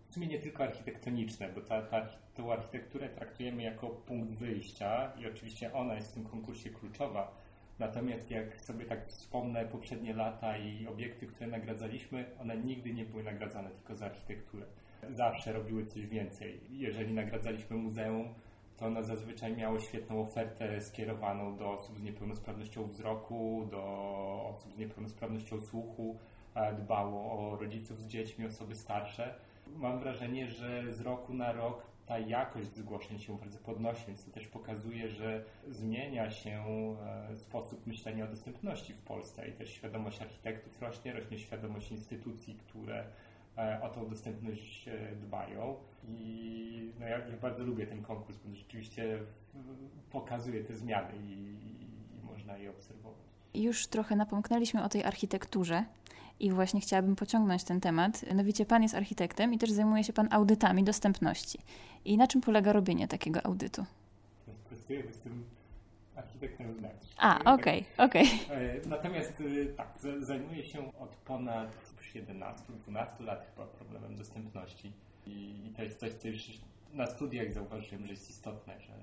w 0.07 0.11
sumie 0.11 0.27
nie 0.27 0.39
tylko 0.39 0.63
architektoniczne, 0.63 1.49
bo 1.49 1.61
ta, 1.61 1.81
ta, 1.81 2.07
tą 2.35 2.53
architekturę 2.53 3.09
traktujemy 3.09 3.63
jako 3.63 3.89
punkt 3.89 4.33
wyjścia 4.33 5.11
i 5.19 5.27
oczywiście 5.27 5.73
ona 5.73 5.95
jest 5.95 6.11
w 6.11 6.13
tym 6.13 6.23
konkursie 6.23 6.69
kluczowa. 6.69 7.31
Natomiast 7.79 8.31
jak 8.31 8.61
sobie 8.61 8.85
tak 8.85 9.07
wspomnę 9.07 9.65
poprzednie 9.65 10.13
lata 10.13 10.57
i 10.57 10.87
obiekty, 10.87 11.27
które 11.27 11.47
nagradzaliśmy, 11.47 12.25
one 12.41 12.57
nigdy 12.57 12.93
nie 12.93 13.05
były 13.05 13.23
nagradzane 13.23 13.69
tylko 13.69 13.95
za 13.95 14.05
architekturę 14.05 14.65
zawsze 15.13 15.53
robiły 15.53 15.85
coś 15.85 16.05
więcej. 16.07 16.59
Jeżeli 16.69 17.13
nagradzaliśmy 17.13 17.77
muzeum, 17.77 18.33
to 18.77 18.85
ono 18.85 19.03
zazwyczaj 19.03 19.55
miało 19.55 19.79
świetną 19.79 20.21
ofertę 20.21 20.81
skierowaną 20.81 21.57
do 21.57 21.71
osób 21.71 21.97
z 21.97 22.01
niepełnosprawnością 22.01 22.87
wzroku, 22.87 23.67
do 23.71 23.83
osób 24.49 24.73
z 24.73 24.77
niepełnosprawnością 24.77 25.61
słuchu, 25.61 26.17
dbało 26.77 27.31
o 27.31 27.55
rodziców 27.55 28.01
z 28.01 28.07
dziećmi, 28.07 28.45
osoby 28.45 28.75
starsze. 28.75 29.35
Mam 29.75 29.99
wrażenie, 29.99 30.51
że 30.51 30.93
z 30.93 31.01
roku 31.01 31.33
na 31.33 31.51
rok 31.51 31.85
ta 32.05 32.19
jakość 32.19 32.75
zgłoszeń 32.75 33.19
się 33.19 33.37
bardzo 33.37 33.59
podnosi, 33.59 34.07
więc 34.07 34.25
to 34.25 34.31
też 34.31 34.47
pokazuje, 34.47 35.09
że 35.09 35.43
zmienia 35.67 36.31
się 36.31 36.63
e, 37.31 37.37
sposób 37.37 37.87
myślenia 37.87 38.25
o 38.25 38.27
dostępności 38.27 38.93
w 38.93 39.01
Polsce 39.01 39.47
i 39.47 39.53
też 39.53 39.69
świadomość 39.69 40.21
architektów 40.21 40.81
rośnie, 40.81 41.13
rośnie 41.13 41.39
świadomość 41.39 41.91
instytucji, 41.91 42.55
które 42.55 43.05
E, 43.57 43.81
o 43.81 43.89
tą 43.89 44.09
dostępność 44.09 44.87
e, 44.87 45.15
dbają. 45.15 45.75
I 46.07 46.91
no 46.99 47.07
ja, 47.07 47.17
ja 47.27 47.37
bardzo 47.37 47.63
lubię 47.63 47.87
ten 47.87 48.03
konkurs, 48.03 48.37
bo 48.37 48.55
rzeczywiście 48.55 49.19
pokazuje 50.11 50.63
te 50.63 50.75
zmiany 50.75 51.17
i, 51.17 51.31
i 51.31 52.21
można 52.23 52.57
je 52.57 52.69
obserwować. 52.69 53.36
Już 53.53 53.87
trochę 53.87 54.15
napomknęliśmy 54.15 54.83
o 54.83 54.89
tej 54.89 55.03
architekturze. 55.03 55.85
I 56.39 56.51
właśnie 56.51 56.81
chciałabym 56.81 57.15
pociągnąć 57.15 57.63
ten 57.63 57.81
temat. 57.81 58.23
Mianowicie 58.27 58.65
Pan 58.65 58.83
jest 58.83 58.95
architektem 58.95 59.53
i 59.53 59.57
też 59.57 59.71
zajmuje 59.71 60.03
się 60.03 60.13
Pan 60.13 60.27
audytami 60.31 60.83
dostępności. 60.83 61.59
I 62.05 62.17
na 62.17 62.27
czym 62.27 62.41
polega 62.41 62.73
robienie 62.73 63.07
takiego 63.07 63.45
audytu? 63.45 63.85
Pracuję 64.69 65.03
z 65.13 65.19
tym 65.19 65.43
architektem 66.15 66.73
wnętrz. 66.73 67.07
A, 67.17 67.53
okej, 67.53 67.85
okay, 67.97 68.05
okej. 68.05 68.25
Okay. 68.45 68.81
Natomiast 68.85 69.43
tak, 69.77 69.87
zajmuję 70.19 70.63
się 70.63 70.99
od 70.99 71.15
ponad 71.15 71.87
11-12 72.25 73.25
lat 73.25 73.45
chyba 73.49 73.67
problemem 73.67 74.15
dostępności. 74.15 74.91
I, 75.25 75.31
I, 75.65 75.73
to 75.75 75.83
jest 75.83 75.99
coś, 75.99 76.13
co 76.13 76.27
już 76.27 76.61
na 76.93 77.07
studiach 77.07 77.53
zauważyłem, 77.53 78.05
że 78.05 78.11
jest 78.11 78.29
istotne, 78.29 78.79
że 78.79 78.93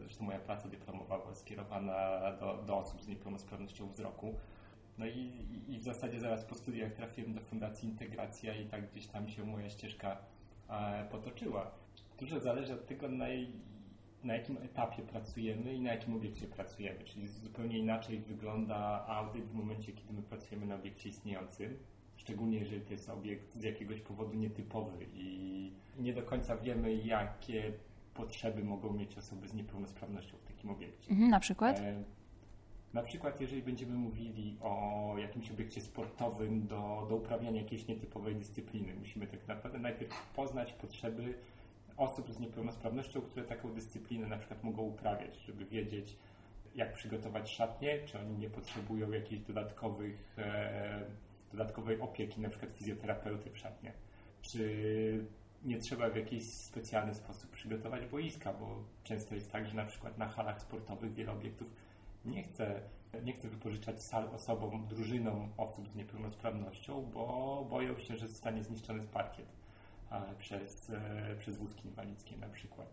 zresztą 0.00 0.24
moja 0.24 0.38
praca 0.38 0.68
dyplomowa 0.68 1.18
była 1.18 1.34
skierowana 1.34 2.20
do, 2.40 2.62
do 2.66 2.76
osób 2.76 3.02
z 3.02 3.08
niepełnosprawnością 3.08 3.88
wzroku. 3.88 4.34
No 4.98 5.06
i, 5.06 5.32
i, 5.68 5.78
w 5.78 5.82
zasadzie 5.82 6.20
zaraz 6.20 6.44
po 6.44 6.54
studiach 6.54 6.92
trafiłem 6.92 7.34
do 7.34 7.40
Fundacji 7.40 7.88
Integracja 7.88 8.54
i 8.54 8.66
tak 8.66 8.90
gdzieś 8.90 9.06
tam 9.06 9.28
się 9.28 9.44
moja 9.44 9.70
ścieżka 9.70 10.16
e, 10.68 11.06
potoczyła. 11.10 11.70
Dużo 12.18 12.40
zależy 12.40 12.74
od 12.74 12.86
tego, 12.86 13.08
na, 13.08 13.26
na 14.24 14.34
jakim 14.34 14.58
etapie 14.58 15.02
pracujemy 15.02 15.74
i 15.74 15.80
na 15.80 15.90
jakim 15.90 16.14
obiekcie 16.14 16.46
pracujemy. 16.46 17.04
Czyli 17.04 17.28
zupełnie 17.28 17.78
inaczej 17.78 18.18
wygląda 18.18 19.06
audyt 19.06 19.44
w 19.44 19.54
momencie, 19.54 19.92
kiedy 19.92 20.12
my 20.12 20.22
pracujemy 20.22 20.66
na 20.66 20.74
obiekcie 20.74 21.08
istniejącym. 21.08 21.78
Szczególnie 22.16 22.58
jeżeli 22.58 22.80
to 22.80 22.92
jest 22.92 23.08
obiekt 23.08 23.54
z 23.54 23.62
jakiegoś 23.62 24.00
powodu 24.00 24.34
nietypowy 24.34 25.06
i 25.14 25.72
nie 25.98 26.14
do 26.14 26.22
końca 26.22 26.56
wiemy, 26.56 26.94
jakie 26.94 27.72
potrzeby 28.20 28.64
mogą 28.64 28.92
mieć 28.92 29.18
osoby 29.18 29.48
z 29.48 29.54
niepełnosprawnością 29.54 30.36
w 30.36 30.44
takim 30.44 30.70
obiekcie. 30.70 31.10
Mhm, 31.10 31.30
na 31.30 31.40
przykład? 31.40 31.78
E, 31.78 32.04
na 32.94 33.02
przykład, 33.02 33.40
jeżeli 33.40 33.62
będziemy 33.62 33.94
mówili 33.94 34.56
o 34.60 35.14
jakimś 35.18 35.50
obiekcie 35.50 35.80
sportowym 35.80 36.66
do, 36.66 37.06
do 37.08 37.16
uprawiania 37.16 37.60
jakiejś 37.60 37.86
nietypowej 37.86 38.36
dyscypliny, 38.36 38.94
musimy 38.94 39.26
tak 39.26 39.48
naprawdę 39.48 39.78
najpierw 39.78 40.32
poznać 40.36 40.72
potrzeby 40.72 41.34
osób 41.96 42.32
z 42.32 42.40
niepełnosprawnością, 42.40 43.20
które 43.20 43.44
taką 43.44 43.72
dyscyplinę 43.72 44.26
na 44.26 44.38
przykład 44.38 44.64
mogą 44.64 44.82
uprawiać, 44.82 45.36
żeby 45.38 45.64
wiedzieć, 45.64 46.16
jak 46.74 46.92
przygotować 46.92 47.50
szatnie, 47.50 47.98
czy 48.06 48.18
oni 48.18 48.38
nie 48.38 48.50
potrzebują 48.50 49.10
jakichś 49.10 49.42
dodatkowych, 49.42 50.34
e, 50.38 51.04
dodatkowej 51.52 52.00
opieki, 52.00 52.40
na 52.40 52.48
przykład 52.48 52.72
fizjoterapeuty 52.72 53.50
w 53.50 53.58
szatnie, 53.58 53.92
czy 54.42 55.24
nie 55.64 55.78
trzeba 55.78 56.10
w 56.10 56.16
jakiś 56.16 56.44
specjalny 56.44 57.14
sposób 57.14 57.50
przygotować 57.50 58.06
boiska, 58.06 58.52
bo 58.52 58.84
często 59.04 59.34
jest 59.34 59.52
tak, 59.52 59.66
że 59.66 59.74
na 59.74 59.84
przykład 59.84 60.18
na 60.18 60.28
halach 60.28 60.60
sportowych 60.60 61.14
wiele 61.14 61.32
obiektów 61.32 61.68
nie 62.24 62.42
chce, 62.42 62.80
nie 63.24 63.32
chce 63.32 63.48
wypożyczać 63.48 64.02
sal 64.02 64.28
osobom, 64.34 64.86
drużynom 64.86 65.48
osób 65.56 65.88
z 65.88 65.94
niepełnosprawnością, 65.94 67.10
bo 67.14 67.66
boją 67.70 67.98
się, 67.98 68.16
że 68.16 68.28
zostanie 68.28 68.64
zniszczony 68.64 69.02
parkiet 69.02 69.46
przez, 70.38 70.90
e, 70.90 71.36
przez 71.38 71.56
wózki 71.56 71.88
inwalidzkie 71.88 72.36
na 72.36 72.48
przykład. 72.48 72.88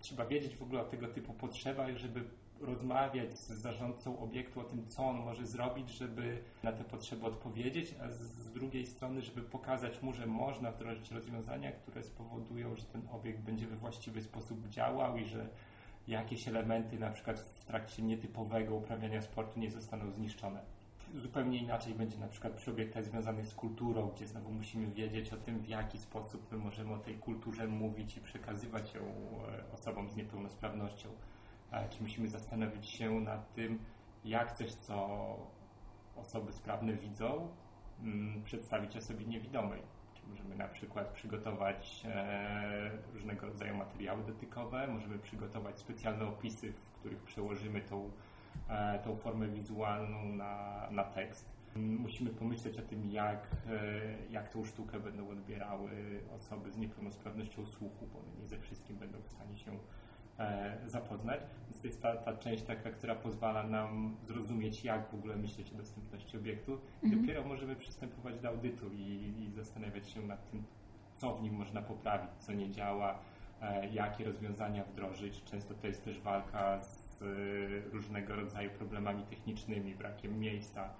Trzeba 0.00 0.26
wiedzieć 0.26 0.56
w 0.56 0.62
ogóle 0.62 0.80
o 0.80 0.84
tego 0.84 1.08
typu 1.08 1.32
potrzebach, 1.32 1.96
żeby 1.96 2.24
rozmawiać 2.60 3.38
z 3.38 3.48
zarządcą 3.48 4.18
obiektu 4.18 4.60
o 4.60 4.64
tym, 4.64 4.86
co 4.86 5.04
on 5.04 5.16
może 5.16 5.46
zrobić, 5.46 5.90
żeby 5.90 6.38
na 6.62 6.72
te 6.72 6.84
potrzeby 6.84 7.26
odpowiedzieć, 7.26 7.94
a 8.02 8.10
z 8.10 8.52
drugiej 8.52 8.86
strony, 8.86 9.22
żeby 9.22 9.42
pokazać 9.42 10.02
mu, 10.02 10.12
że 10.12 10.26
można 10.26 10.72
wdrożyć 10.72 11.10
rozwiązania, 11.10 11.72
które 11.72 12.02
spowodują, 12.02 12.76
że 12.76 12.84
ten 12.84 13.02
obiekt 13.12 13.40
będzie 13.40 13.66
we 13.66 13.76
właściwy 13.76 14.22
sposób 14.22 14.68
działał 14.68 15.16
i 15.16 15.24
że 15.24 15.48
jakieś 16.08 16.48
elementy, 16.48 16.98
na 16.98 17.10
przykład 17.10 17.40
w 17.40 17.64
trakcie 17.64 18.02
nietypowego 18.02 18.74
uprawiania 18.74 19.22
sportu, 19.22 19.60
nie 19.60 19.70
zostaną 19.70 20.10
zniszczone. 20.10 20.60
Zupełnie 21.14 21.58
inaczej 21.58 21.94
będzie 21.94 22.18
na 22.18 22.28
przykład 22.28 22.52
przy 22.52 22.70
obiektach 22.70 23.04
związanych 23.04 23.46
z 23.46 23.54
kulturą, 23.54 24.08
gdzie 24.08 24.26
znowu 24.26 24.50
musimy 24.50 24.90
wiedzieć 24.90 25.32
o 25.32 25.36
tym, 25.36 25.58
w 25.58 25.68
jaki 25.68 25.98
sposób 25.98 26.52
my 26.52 26.58
możemy 26.58 26.94
o 26.94 26.98
tej 26.98 27.14
kulturze 27.14 27.66
mówić 27.66 28.16
i 28.16 28.20
przekazywać 28.20 28.94
ją 28.94 29.02
e, 29.02 29.72
osobom 29.74 30.10
z 30.10 30.16
niepełnosprawnością 30.16 31.08
czy 31.90 32.02
musimy 32.02 32.28
zastanowić 32.28 32.86
się 32.86 33.20
nad 33.20 33.52
tym, 33.54 33.78
jak 34.24 34.52
coś, 34.52 34.74
co 34.74 35.36
osoby 36.16 36.52
sprawne 36.52 36.92
widzą, 36.92 37.48
mm, 38.02 38.42
przedstawić 38.42 38.96
osobie 38.96 39.26
niewidomej. 39.26 39.82
Czy 40.14 40.26
możemy 40.26 40.56
na 40.56 40.68
przykład 40.68 41.08
przygotować 41.08 42.06
e, 42.06 42.90
różnego 43.12 43.46
rodzaju 43.46 43.76
materiały 43.76 44.24
dotykowe, 44.24 44.86
możemy 44.86 45.18
przygotować 45.18 45.78
specjalne 45.78 46.26
opisy, 46.26 46.72
w 46.72 46.98
których 46.98 47.22
przełożymy 47.22 47.80
tą, 47.80 48.10
e, 48.68 48.98
tą 48.98 49.16
formę 49.16 49.48
wizualną 49.48 50.24
na, 50.24 50.86
na 50.90 51.04
tekst. 51.04 51.58
Musimy 51.76 52.30
pomyśleć 52.30 52.78
o 52.78 52.82
tym, 52.82 53.10
jak, 53.10 53.46
e, 53.66 54.30
jak 54.30 54.48
tą 54.48 54.64
sztukę 54.64 55.00
będą 55.00 55.30
odbierały 55.30 55.90
osoby 56.34 56.70
z 56.70 56.76
niepełnosprawnością 56.76 57.66
słuchu, 57.66 58.08
bo 58.12 58.40
nie 58.40 58.46
ze 58.46 58.58
wszystkim 58.58 58.96
będą 58.96 59.18
w 59.20 59.28
stanie 59.28 59.56
się 59.56 59.78
zapoznać. 60.86 61.40
Więc 61.64 61.80
to 61.80 61.86
jest 61.86 62.02
ta, 62.02 62.16
ta 62.16 62.36
część 62.36 62.62
taka, 62.62 62.90
która 62.90 63.14
pozwala 63.14 63.62
nam 63.62 64.16
zrozumieć, 64.26 64.84
jak 64.84 65.10
w 65.10 65.14
ogóle 65.14 65.36
myśleć 65.36 65.72
o 65.72 65.76
dostępności 65.76 66.36
obiektu. 66.36 66.78
Mhm. 67.02 67.22
Dopiero 67.22 67.44
możemy 67.44 67.76
przystępować 67.76 68.40
do 68.40 68.48
audytu 68.48 68.90
i, 68.92 69.34
i 69.38 69.50
zastanawiać 69.50 70.08
się 70.08 70.20
nad 70.20 70.50
tym, 70.50 70.64
co 71.14 71.34
w 71.34 71.42
nim 71.42 71.54
można 71.54 71.82
poprawić, 71.82 72.30
co 72.38 72.52
nie 72.52 72.70
działa, 72.70 73.18
e, 73.60 73.88
jakie 73.88 74.24
rozwiązania 74.24 74.84
wdrożyć. 74.84 75.44
Często 75.44 75.74
to 75.74 75.86
jest 75.86 76.04
też 76.04 76.20
walka 76.20 76.82
z 76.82 77.22
e, 77.22 77.26
różnego 77.90 78.36
rodzaju 78.36 78.70
problemami 78.70 79.22
technicznymi, 79.22 79.94
brakiem 79.94 80.40
miejsca, 80.40 80.90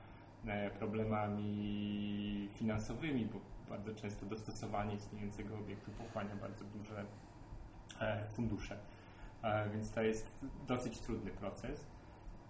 problemami 0.78 2.48
finansowymi, 2.54 3.26
bo 3.26 3.40
bardzo 3.68 3.94
często 3.94 4.26
dostosowanie 4.26 4.94
istniejącego 4.94 5.58
obiektu 5.58 5.90
pochłania 5.90 6.36
bardzo 6.36 6.64
duże 6.64 7.04
fundusze 8.28 8.76
więc 9.72 9.90
to 9.90 10.02
jest 10.02 10.32
dosyć 10.66 10.98
trudny 10.98 11.30
proces. 11.30 11.86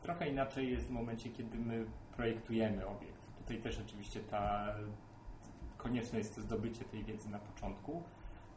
Trochę 0.03 0.29
inaczej 0.29 0.71
jest 0.71 0.87
w 0.87 0.91
momencie, 0.91 1.31
kiedy 1.31 1.59
my 1.59 1.87
projektujemy 2.17 2.87
obiekt. 2.87 3.37
Tutaj 3.39 3.59
też 3.59 3.81
oczywiście 3.87 4.21
ta, 4.21 4.75
konieczne 5.77 6.19
jest 6.19 6.35
to 6.35 6.41
zdobycie 6.41 6.85
tej 6.85 7.05
wiedzy 7.05 7.31
na 7.31 7.39
początku. 7.39 8.03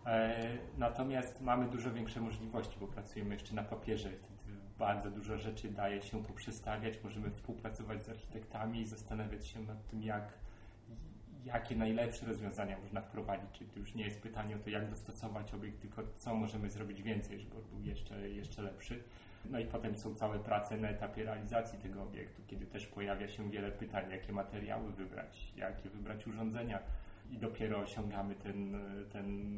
E, 0.05 0.57
natomiast 0.77 1.41
mamy 1.41 1.65
dużo 1.65 1.91
większe 1.93 2.21
możliwości, 2.21 2.77
bo 2.79 2.87
pracujemy 2.87 3.33
jeszcze 3.33 3.55
na 3.55 3.63
papierze. 3.63 4.09
Bardzo 4.79 5.11
dużo 5.11 5.37
rzeczy 5.37 5.69
daje 5.69 6.01
się 6.01 6.23
poprzestawiać. 6.23 7.03
Możemy 7.03 7.31
współpracować 7.31 8.05
z 8.05 8.09
architektami 8.09 8.81
i 8.81 8.85
zastanawiać 8.85 9.47
się 9.47 9.59
nad 9.59 9.87
tym, 9.87 10.03
jak 10.03 10.33
jakie 11.45 11.75
najlepsze 11.75 12.25
rozwiązania 12.25 12.79
można 12.79 13.01
wprowadzić. 13.01 13.49
Czyli 13.51 13.69
to 13.69 13.79
już 13.79 13.95
nie 13.95 14.03
jest 14.03 14.21
pytanie 14.21 14.55
o 14.55 14.59
to, 14.59 14.69
jak 14.69 14.89
dostosować 14.89 15.53
obiekt, 15.53 15.81
tylko 15.81 16.03
co 16.17 16.35
możemy 16.35 16.69
zrobić 16.69 17.01
więcej, 17.01 17.39
żeby 17.39 17.55
on 17.55 17.63
był 17.63 17.81
jeszcze, 17.81 18.29
jeszcze 18.29 18.61
lepszy. 18.61 19.03
No 19.45 19.59
i 19.59 19.65
potem 19.65 19.95
są 19.95 20.15
całe 20.15 20.39
prace 20.39 20.77
na 20.77 20.89
etapie 20.89 21.23
realizacji 21.23 21.79
tego 21.79 22.03
obiektu, 22.03 22.41
kiedy 22.47 22.65
też 22.65 22.87
pojawia 22.87 23.27
się 23.27 23.49
wiele 23.49 23.71
pytań, 23.71 24.11
jakie 24.11 24.33
materiały 24.33 24.91
wybrać, 24.91 25.53
jakie 25.55 25.89
wybrać 25.89 26.27
urządzenia 26.27 26.79
i 27.31 27.37
dopiero 27.37 27.79
osiągamy 27.79 28.35
ten, 28.35 28.77
ten 29.11 29.51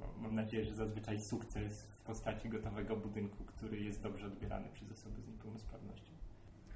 no, 0.00 0.06
mam 0.18 0.34
nadzieję, 0.34 0.64
że 0.64 0.74
zazwyczaj 0.74 1.20
sukces 1.20 1.82
w 1.82 2.02
postaci 2.02 2.48
gotowego 2.48 2.96
budynku, 2.96 3.44
który 3.44 3.80
jest 3.80 4.02
dobrze 4.02 4.26
odbierany 4.26 4.68
przez 4.72 4.92
osoby 4.92 5.22
z 5.22 5.28
niepełnosprawnością. 5.28 6.19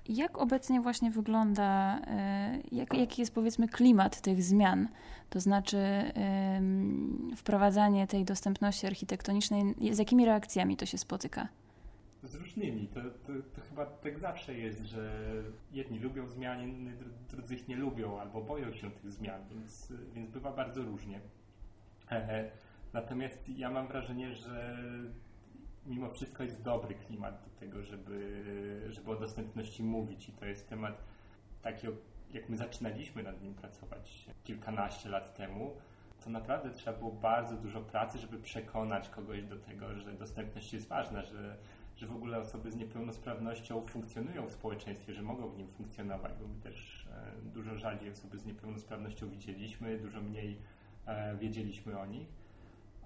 Jak 0.08 0.38
obecnie 0.38 0.80
właśnie 0.80 1.10
wygląda, 1.10 2.00
e, 2.06 2.58
jak, 2.72 2.94
jaki 2.94 3.22
jest 3.22 3.34
powiedzmy 3.34 3.68
klimat 3.68 4.20
tych 4.20 4.42
zmian? 4.42 4.88
To 5.30 5.40
znaczy 5.40 5.78
wprowadzanie 7.36 8.06
tej 8.06 8.24
dostępności 8.24 8.86
architektonicznej, 8.86 9.74
z 9.92 9.98
jakimi 9.98 10.24
reakcjami 10.24 10.76
to 10.76 10.86
się 10.86 10.98
spotyka? 10.98 11.48
Z 12.22 12.34
różnymi. 12.34 12.88
To, 12.88 13.00
to, 13.00 13.32
to 13.54 13.60
chyba 13.68 13.86
tak 13.86 14.18
zawsze 14.18 14.54
jest, 14.54 14.80
że 14.80 15.24
jedni 15.72 15.98
lubią 15.98 16.28
zmiany, 16.28 16.92
drudzy 17.30 17.54
ich 17.54 17.68
nie 17.68 17.76
lubią 17.76 18.20
albo 18.20 18.40
boją 18.40 18.72
się 18.72 18.90
tych 18.90 19.12
zmian, 19.12 19.40
więc, 19.50 19.92
więc 20.14 20.30
bywa 20.30 20.52
bardzo 20.52 20.82
różnie. 20.82 21.20
E, 22.10 22.50
natomiast 22.92 23.48
ja 23.48 23.70
mam 23.70 23.86
wrażenie, 23.88 24.34
że 24.34 24.76
mimo 25.86 26.10
wszystko 26.10 26.42
jest 26.42 26.62
dobry 26.62 26.94
klimat 26.94 27.44
do 27.44 27.60
tego, 27.60 27.82
żeby, 27.82 28.86
żeby 28.88 29.10
o 29.10 29.16
dostępności 29.16 29.82
mówić 29.82 30.28
i 30.28 30.32
to 30.32 30.46
jest 30.46 30.68
temat 30.68 31.04
taki, 31.62 31.86
jak 32.32 32.48
my 32.48 32.56
zaczynaliśmy 32.56 33.22
nad 33.22 33.42
nim 33.42 33.54
pracować 33.54 34.26
kilkanaście 34.44 35.08
lat 35.08 35.34
temu, 35.36 35.76
to 36.24 36.30
naprawdę 36.30 36.70
trzeba 36.70 36.98
było 36.98 37.12
bardzo 37.12 37.56
dużo 37.56 37.80
pracy, 37.80 38.18
żeby 38.18 38.38
przekonać 38.38 39.08
kogoś 39.08 39.42
do 39.42 39.56
tego, 39.56 39.94
że 39.94 40.12
dostępność 40.12 40.72
jest 40.72 40.88
ważna, 40.88 41.22
że, 41.22 41.56
że 41.96 42.06
w 42.06 42.16
ogóle 42.16 42.38
osoby 42.38 42.70
z 42.70 42.76
niepełnosprawnością 42.76 43.86
funkcjonują 43.86 44.46
w 44.46 44.52
społeczeństwie, 44.52 45.14
że 45.14 45.22
mogą 45.22 45.48
w 45.48 45.56
nim 45.56 45.68
funkcjonować, 45.68 46.32
bo 46.40 46.48
my 46.48 46.60
też 46.60 47.08
e, 47.10 47.32
dużo 47.42 47.76
rzadziej 47.76 48.10
osoby 48.10 48.38
z 48.38 48.46
niepełnosprawnością 48.46 49.30
widzieliśmy, 49.30 49.98
dużo 49.98 50.20
mniej 50.20 50.58
e, 51.06 51.36
wiedzieliśmy 51.36 51.98
o 51.98 52.06
nich. 52.06 52.28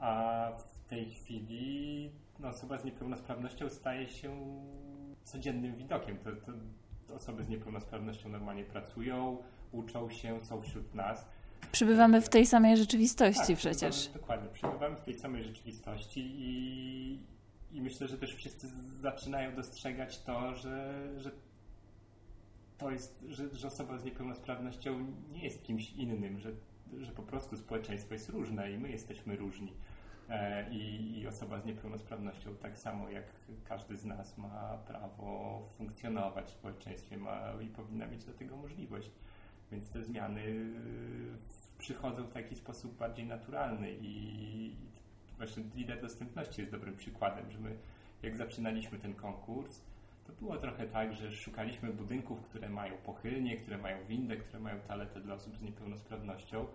A 0.00 0.52
w 0.58 0.88
tej 0.88 1.10
chwili 1.10 2.10
no, 2.40 2.48
osoba 2.48 2.78
z 2.78 2.84
niepełnosprawnością 2.84 3.68
staje 3.68 4.08
się 4.08 4.60
codziennym 5.24 5.76
widokiem. 5.76 6.18
To, 6.18 6.30
to 7.06 7.14
osoby 7.14 7.44
z 7.44 7.48
niepełnosprawnością 7.48 8.28
normalnie 8.28 8.64
pracują, 8.64 9.42
uczą 9.72 10.10
się, 10.10 10.40
są 10.40 10.62
wśród 10.62 10.94
nas. 10.94 11.26
Przybywamy 11.72 12.20
w 12.20 12.28
tej 12.28 12.46
samej 12.46 12.76
rzeczywistości 12.76 13.46
tak, 13.46 13.56
przecież. 13.56 13.96
Przybywamy, 13.96 14.20
dokładnie, 14.20 14.48
przybywamy 14.48 14.96
w 14.96 15.00
tej 15.00 15.14
samej 15.14 15.44
rzeczywistości 15.44 16.20
i, 16.38 17.18
i 17.72 17.82
myślę, 17.82 18.08
że 18.08 18.18
też 18.18 18.34
wszyscy 18.34 18.68
zaczynają 19.00 19.54
dostrzegać 19.54 20.22
to, 20.22 20.54
że, 20.54 20.94
że 21.16 21.30
to 22.78 22.90
jest, 22.90 23.24
że, 23.28 23.54
że 23.56 23.68
osoba 23.68 23.98
z 23.98 24.04
niepełnosprawnością 24.04 25.06
nie 25.32 25.44
jest 25.44 25.62
kimś 25.62 25.92
innym, 25.92 26.38
że, 26.38 26.52
że 27.00 27.12
po 27.12 27.22
prostu 27.22 27.56
społeczeństwo 27.56 28.14
jest 28.14 28.28
różne 28.28 28.72
i 28.72 28.78
my 28.78 28.90
jesteśmy 28.90 29.36
różni. 29.36 29.72
E, 30.28 30.70
I, 30.70 31.18
I, 31.18 31.26
osoba 31.26 31.60
z 31.60 31.64
niepełnosprawnością, 31.64 32.56
tak 32.56 32.78
samo 32.78 33.08
jak 33.10 33.24
każdy 33.64 33.96
z 33.96 34.04
nas, 34.04 34.38
ma 34.38 34.78
prawo 34.86 35.62
funkcjonować 35.76 36.46
w 36.46 36.50
społeczeństwie 36.50 37.16
ma, 37.16 37.52
i 37.62 37.66
powinna 37.66 38.06
mieć 38.06 38.24
do 38.24 38.32
tego 38.32 38.56
możliwość. 38.56 39.10
Więc 39.72 39.90
te 39.90 40.04
zmiany 40.04 40.40
y, 40.40 40.68
przychodzą 41.78 42.24
w 42.24 42.32
taki 42.32 42.54
sposób 42.54 42.96
bardziej 42.96 43.26
naturalny 43.26 43.92
i 44.00 44.76
właśnie 45.36 45.62
lider 45.74 46.00
dostępności 46.00 46.60
jest 46.60 46.72
dobrym 46.72 46.96
przykładem, 46.96 47.50
że 47.50 47.58
my 47.58 47.76
jak 48.22 48.36
zaczynaliśmy 48.36 48.98
ten 48.98 49.14
konkurs, 49.14 49.80
to 50.26 50.32
było 50.32 50.56
trochę 50.56 50.86
tak, 50.86 51.14
że 51.14 51.32
szukaliśmy 51.32 51.92
budynków, 51.92 52.42
które 52.42 52.68
mają 52.68 52.96
pochylnie, 52.96 53.56
które 53.56 53.78
mają 53.78 54.04
windę, 54.04 54.36
które 54.36 54.60
mają 54.60 54.80
taletę 54.80 55.20
dla 55.20 55.34
osób 55.34 55.56
z 55.56 55.62
niepełnosprawnością. 55.62 56.66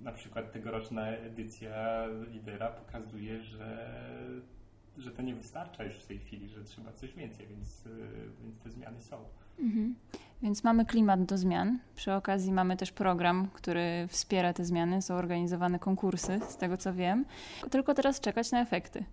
Na 0.00 0.12
przykład 0.12 0.52
tegoroczna 0.52 1.08
edycja 1.08 2.06
lidera 2.32 2.68
pokazuje, 2.70 3.42
że, 3.42 3.90
że 4.98 5.10
to 5.10 5.22
nie 5.22 5.34
wystarcza 5.34 5.84
już 5.84 5.94
w 5.94 6.06
tej 6.06 6.18
chwili, 6.18 6.48
że 6.48 6.64
trzeba 6.64 6.92
coś 6.92 7.14
więcej, 7.14 7.46
więc, 7.46 7.86
y, 7.86 7.90
więc 8.42 8.58
te 8.58 8.70
zmiany 8.70 9.00
są. 9.00 9.16
Mhm. 9.58 9.94
Więc 10.42 10.64
mamy 10.64 10.84
klimat 10.86 11.24
do 11.24 11.38
zmian. 11.38 11.78
Przy 11.96 12.12
okazji 12.12 12.52
mamy 12.52 12.76
też 12.76 12.92
program, 12.92 13.48
który 13.52 14.06
wspiera 14.08 14.52
te 14.52 14.64
zmiany. 14.64 15.02
Są 15.02 15.14
organizowane 15.14 15.78
konkursy, 15.78 16.40
z 16.48 16.56
tego 16.56 16.76
co 16.76 16.94
wiem. 16.94 17.24
Tylko 17.70 17.94
teraz 17.94 18.20
czekać 18.20 18.50
na 18.50 18.60
efekty. 18.60 19.04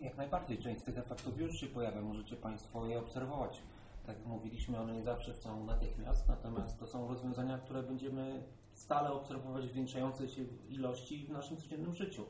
Jak 0.00 0.16
najbardziej. 0.16 0.58
Część 0.58 0.80
z 0.80 0.84
tych 0.84 0.98
efektów 0.98 1.40
już 1.40 1.60
się 1.60 1.66
pojawia. 1.66 2.00
Możecie 2.00 2.36
Państwo 2.36 2.86
je 2.86 2.98
obserwować. 2.98 3.62
Tak 4.06 4.16
jak 4.16 4.26
mówiliśmy, 4.26 4.80
one 4.80 4.92
nie 4.92 5.02
zawsze 5.02 5.34
są 5.34 5.64
natychmiast, 5.64 6.28
natomiast 6.28 6.78
to 6.78 6.86
są 6.86 7.08
rozwiązania, 7.08 7.58
które 7.58 7.82
będziemy 7.82 8.42
stale 8.72 9.12
obserwować 9.12 9.66
w 9.66 9.88
się 9.88 10.44
ilości 10.68 11.26
w 11.26 11.30
naszym 11.30 11.56
codziennym 11.56 11.94
życiu. 11.94 12.24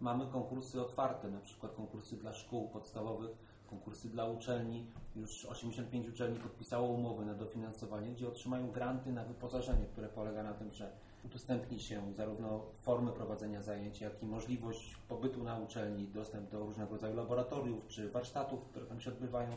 Mamy 0.00 0.26
konkursy 0.26 0.80
otwarte, 0.80 1.30
na 1.30 1.40
przykład 1.40 1.72
konkursy 1.72 2.16
dla 2.16 2.32
szkół 2.32 2.68
podstawowych, 2.68 3.30
konkursy 3.70 4.08
dla 4.08 4.24
uczelni. 4.24 4.86
Już 5.16 5.44
85 5.44 6.08
uczelni 6.08 6.38
podpisało 6.38 6.88
umowy 6.88 7.24
na 7.24 7.34
dofinansowanie, 7.34 8.12
gdzie 8.12 8.28
otrzymają 8.28 8.70
granty 8.70 9.12
na 9.12 9.24
wyposażenie, 9.24 9.86
które 9.86 10.08
polega 10.08 10.42
na 10.42 10.54
tym, 10.54 10.72
że 10.72 10.92
udostępni 11.24 11.80
się 11.80 12.14
zarówno 12.14 12.60
formy 12.80 13.12
prowadzenia 13.12 13.62
zajęć, 13.62 14.00
jak 14.00 14.22
i 14.22 14.26
możliwość 14.26 14.96
pobytu 15.08 15.44
na 15.44 15.58
uczelni, 15.58 16.08
dostęp 16.08 16.50
do 16.50 16.58
różnego 16.58 16.92
rodzaju 16.92 17.16
laboratoriów 17.16 17.86
czy 17.86 18.10
warsztatów, 18.10 18.64
które 18.64 18.86
tam 18.86 19.00
się 19.00 19.10
odbywają. 19.10 19.50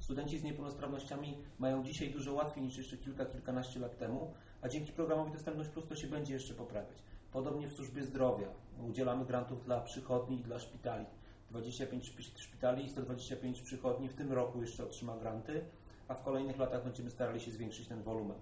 Studenci 0.00 0.38
z 0.38 0.42
niepełnosprawnościami 0.42 1.38
mają 1.58 1.84
dzisiaj 1.84 2.10
dużo 2.10 2.32
łatwiej 2.32 2.64
niż 2.64 2.76
jeszcze 2.78 2.96
kilka, 2.96 3.26
kilkanaście 3.26 3.80
lat 3.80 3.98
temu, 3.98 4.34
a 4.62 4.68
dzięki 4.68 4.92
programowi 4.92 5.32
Dostępność 5.32 5.70
Plus 5.70 5.86
to 5.86 5.96
się 5.96 6.06
będzie 6.06 6.34
jeszcze 6.34 6.54
poprawiać. 6.54 6.98
Podobnie 7.32 7.68
w 7.68 7.72
służbie 7.72 8.04
zdrowia. 8.04 8.48
Udzielamy 8.88 9.24
grantów 9.24 9.64
dla 9.64 9.80
przychodni 9.80 10.40
i 10.40 10.42
dla 10.42 10.58
szpitali. 10.58 11.06
25 11.50 12.14
szpitali 12.36 12.84
i 12.84 12.88
125 12.88 13.62
przychodni 13.62 14.08
w 14.08 14.14
tym 14.14 14.32
roku 14.32 14.60
jeszcze 14.60 14.84
otrzyma 14.84 15.16
granty, 15.16 15.64
a 16.08 16.14
w 16.14 16.22
kolejnych 16.22 16.58
latach 16.58 16.84
będziemy 16.84 17.10
starali 17.10 17.40
się 17.40 17.50
zwiększyć 17.50 17.88
ten 17.88 18.02
wolumen. 18.02 18.38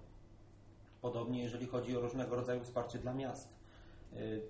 Podobnie 1.01 1.43
jeżeli 1.43 1.67
chodzi 1.67 1.97
o 1.97 2.01
różnego 2.01 2.35
rodzaju 2.35 2.63
wsparcie 2.63 2.99
dla 2.99 3.13
miast. 3.13 3.59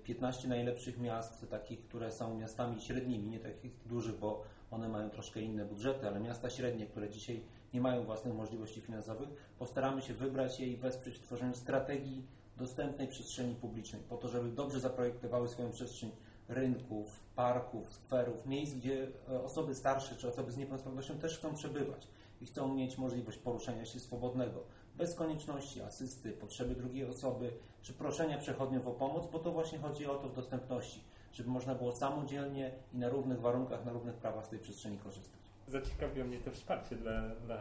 15 0.04 0.44
y, 0.44 0.48
najlepszych 0.48 0.98
miast, 0.98 1.50
takich, 1.50 1.80
które 1.80 2.12
są 2.12 2.38
miastami 2.38 2.80
średnimi, 2.80 3.28
nie 3.28 3.40
takich 3.40 3.72
dużych, 3.86 4.18
bo 4.18 4.44
one 4.70 4.88
mają 4.88 5.10
troszkę 5.10 5.40
inne 5.40 5.64
budżety, 5.64 6.08
ale 6.08 6.20
miasta 6.20 6.50
średnie, 6.50 6.86
które 6.86 7.10
dzisiaj 7.10 7.42
nie 7.74 7.80
mają 7.80 8.04
własnych 8.04 8.34
możliwości 8.34 8.80
finansowych, 8.80 9.28
postaramy 9.58 10.02
się 10.02 10.14
wybrać 10.14 10.60
je 10.60 10.66
i 10.66 10.76
wesprzeć 10.76 11.16
w 11.16 11.22
tworzeniu 11.22 11.54
strategii 11.54 12.26
dostępnej 12.56 13.08
przestrzeni 13.08 13.54
publicznej, 13.54 14.02
po 14.08 14.16
to, 14.16 14.28
żeby 14.28 14.48
dobrze 14.48 14.80
zaprojektowały 14.80 15.48
swoją 15.48 15.70
przestrzeń 15.70 16.10
rynków, 16.48 17.20
parków, 17.36 17.92
skwerów, 17.92 18.46
miejsc, 18.46 18.74
gdzie 18.74 19.08
e, 19.30 19.42
osoby 19.42 19.74
starsze 19.74 20.16
czy 20.16 20.28
osoby 20.28 20.52
z 20.52 20.56
niepełnosprawnością 20.56 21.18
też 21.18 21.38
chcą 21.38 21.54
przebywać 21.54 22.08
i 22.40 22.46
chcą 22.46 22.74
mieć 22.74 22.98
możliwość 22.98 23.38
poruszania 23.38 23.84
się 23.84 24.00
swobodnego, 24.00 24.64
bez 24.96 25.14
konieczności 25.14 25.80
asysty, 25.82 26.32
potrzeby 26.32 26.74
drugiej 26.74 27.04
osoby, 27.04 27.52
czy 27.82 27.92
proszenia 27.92 28.38
przechodniów 28.38 28.86
o 28.86 28.90
pomoc, 28.90 29.26
bo 29.26 29.38
to 29.38 29.52
właśnie 29.52 29.78
chodzi 29.78 30.06
o 30.06 30.14
to 30.14 30.28
w 30.28 30.34
dostępności, 30.34 31.04
żeby 31.32 31.50
można 31.50 31.74
było 31.74 31.92
samodzielnie 31.92 32.70
i 32.92 32.98
na 32.98 33.08
równych 33.08 33.40
warunkach, 33.40 33.84
na 33.84 33.92
równych 33.92 34.14
prawach 34.14 34.46
z 34.46 34.48
tej 34.48 34.58
przestrzeni 34.58 34.98
korzystać 34.98 35.40
zaciekawiło 35.70 36.26
mnie 36.26 36.38
to 36.38 36.50
wsparcie 36.50 36.96
dla, 36.96 37.20
dla 37.46 37.56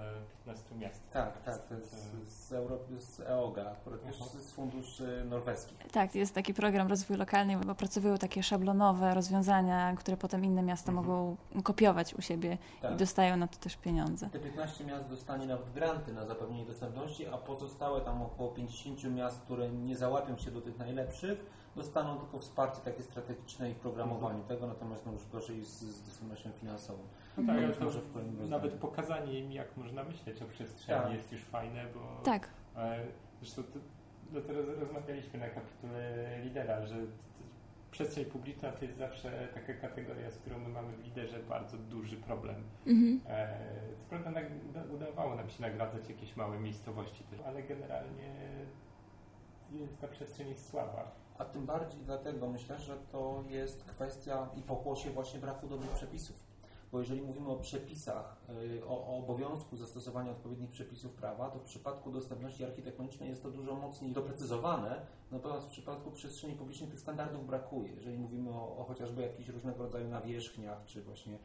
15 0.45 0.75
miast. 0.75 1.11
Tak, 1.11 1.43
tak, 1.43 1.65
to 1.65 1.73
jest 1.73 1.95
z, 2.27 2.51
Europy, 2.51 2.99
z 2.99 3.19
EOGA, 3.19 3.71
akurat 3.71 3.99
z 4.39 4.51
funduszy 4.51 5.25
norweskich. 5.29 5.77
Tak, 5.91 6.15
jest 6.15 6.35
taki 6.35 6.53
program 6.53 6.87
rozwoju 6.87 7.19
lokalny, 7.19 7.57
bo 7.57 7.71
opracowują 7.71 8.17
takie 8.17 8.43
szablonowe 8.43 9.13
rozwiązania, 9.13 9.95
które 9.95 10.17
potem 10.17 10.45
inne 10.45 10.63
miasta 10.63 10.91
mhm. 10.91 11.07
mogą 11.07 11.37
kopiować 11.63 12.13
u 12.13 12.21
siebie 12.21 12.57
tak. 12.81 12.93
i 12.93 12.95
dostają 12.95 13.37
na 13.37 13.47
to 13.47 13.57
też 13.57 13.77
pieniądze. 13.77 14.29
Te 14.29 14.39
15 14.39 14.83
miast 14.83 15.07
dostanie 15.09 15.45
nawet 15.45 15.69
granty 15.71 16.13
na 16.13 16.25
zapewnienie 16.25 16.65
dostępności, 16.65 17.27
a 17.27 17.37
pozostałe 17.37 18.01
tam 18.01 18.21
około 18.21 18.49
50 18.49 19.03
miast, 19.03 19.41
które 19.41 19.69
nie 19.69 19.97
załapią 19.97 20.37
się 20.37 20.51
do 20.51 20.61
tych 20.61 20.77
najlepszych, 20.77 21.45
dostaną 21.79 22.19
tylko 22.19 22.39
wsparcie 22.39 22.81
takie 22.85 23.03
strategiczne 23.03 23.71
i 23.71 23.75
programowanie 23.75 24.39
mhm. 24.39 24.47
tego, 24.47 24.67
natomiast 24.67 25.05
no 25.05 25.11
już 25.11 25.27
gorzej 25.27 25.61
z, 25.61 25.79
z 25.79 26.05
dostępnością 26.05 26.51
finansową. 26.51 26.99
No 27.37 27.43
tak, 27.47 27.63
ale 27.63 27.73
to 27.73 27.85
nawet 28.49 28.73
pokazanie 28.73 29.39
im, 29.39 29.51
jak 29.51 29.77
można 29.77 30.03
myśleć 30.03 30.41
o 30.41 30.45
przestrzeni 30.45 31.03
tak. 31.03 31.13
jest 31.13 31.31
już 31.31 31.41
fajne, 31.41 31.85
bo... 31.93 32.23
Tak. 32.23 32.49
E, 32.75 32.99
zresztą 33.41 33.63
to, 33.63 33.79
no 34.31 34.41
to 34.41 34.53
rozmawialiśmy 34.79 35.39
na 35.39 35.49
kapitule 35.49 36.39
lidera, 36.43 36.85
że 36.85 36.95
przestrzeń 37.91 38.25
publiczna 38.25 38.71
to 38.71 38.85
jest 38.85 38.97
zawsze 38.97 39.47
taka 39.53 39.73
kategoria, 39.73 40.31
z 40.31 40.37
którą 40.37 40.59
my 40.59 40.69
mamy 40.69 40.93
w 40.93 41.03
liderze 41.03 41.39
bardzo 41.39 41.77
duży 41.77 42.17
problem. 42.17 42.63
Mhm. 42.87 43.21
E, 43.27 43.59
co 43.99 44.05
prawda 44.09 44.41
udawało 44.93 45.35
nam 45.35 45.49
się 45.49 45.61
nagradzać 45.61 46.09
jakieś 46.09 46.35
małe 46.35 46.59
miejscowości, 46.59 47.23
ale 47.45 47.63
generalnie 47.63 48.33
ta 50.01 50.07
przestrzeń 50.07 50.49
jest 50.49 50.69
słaba. 50.69 51.11
A 51.39 51.45
tym 51.45 51.65
bardziej 51.65 52.01
dlatego 52.01 52.47
myślę, 52.47 52.79
że 52.79 52.97
to 53.11 53.43
jest 53.47 53.83
kwestia 53.83 54.49
i 54.55 54.61
pokłosie 54.61 55.09
właśnie 55.09 55.39
braku 55.39 55.67
dobrych 55.67 55.91
przepisów 55.91 56.49
bo 56.91 56.99
jeżeli 56.99 57.21
mówimy 57.21 57.49
o 57.49 57.55
przepisach, 57.55 58.37
y, 58.49 58.85
o, 58.85 59.07
o, 59.07 59.17
obowiązku 59.17 59.77
zastosowania 59.77 60.31
odpowiednich 60.31 60.69
przepisów 60.69 61.13
prawa, 61.13 61.49
to 61.49 61.59
w 61.59 61.63
przypadku 61.63 62.11
dostępności 62.11 62.63
architektonicznej 62.63 63.29
jest 63.29 63.43
to 63.43 63.51
dużo 63.51 63.75
mocniej 63.75 64.11
doprecyzowane, 64.11 65.01
natomiast 65.31 65.67
w 65.67 65.69
przypadku 65.69 66.11
przestrzeni 66.11 66.55
publicznej 66.55 66.89
tych 66.89 66.99
standardów 66.99 67.47
brakuje. 67.47 67.91
Jeżeli 67.91 68.17
mówimy 68.17 68.49
o, 68.49 68.77
o 68.77 68.83
chociażby 68.83 69.21
jakichś 69.21 69.49
różnego 69.49 69.83
rodzaju 69.83 70.07
nawierzchniach, 70.07 70.85
czy 70.85 71.01
właśnie 71.01 71.39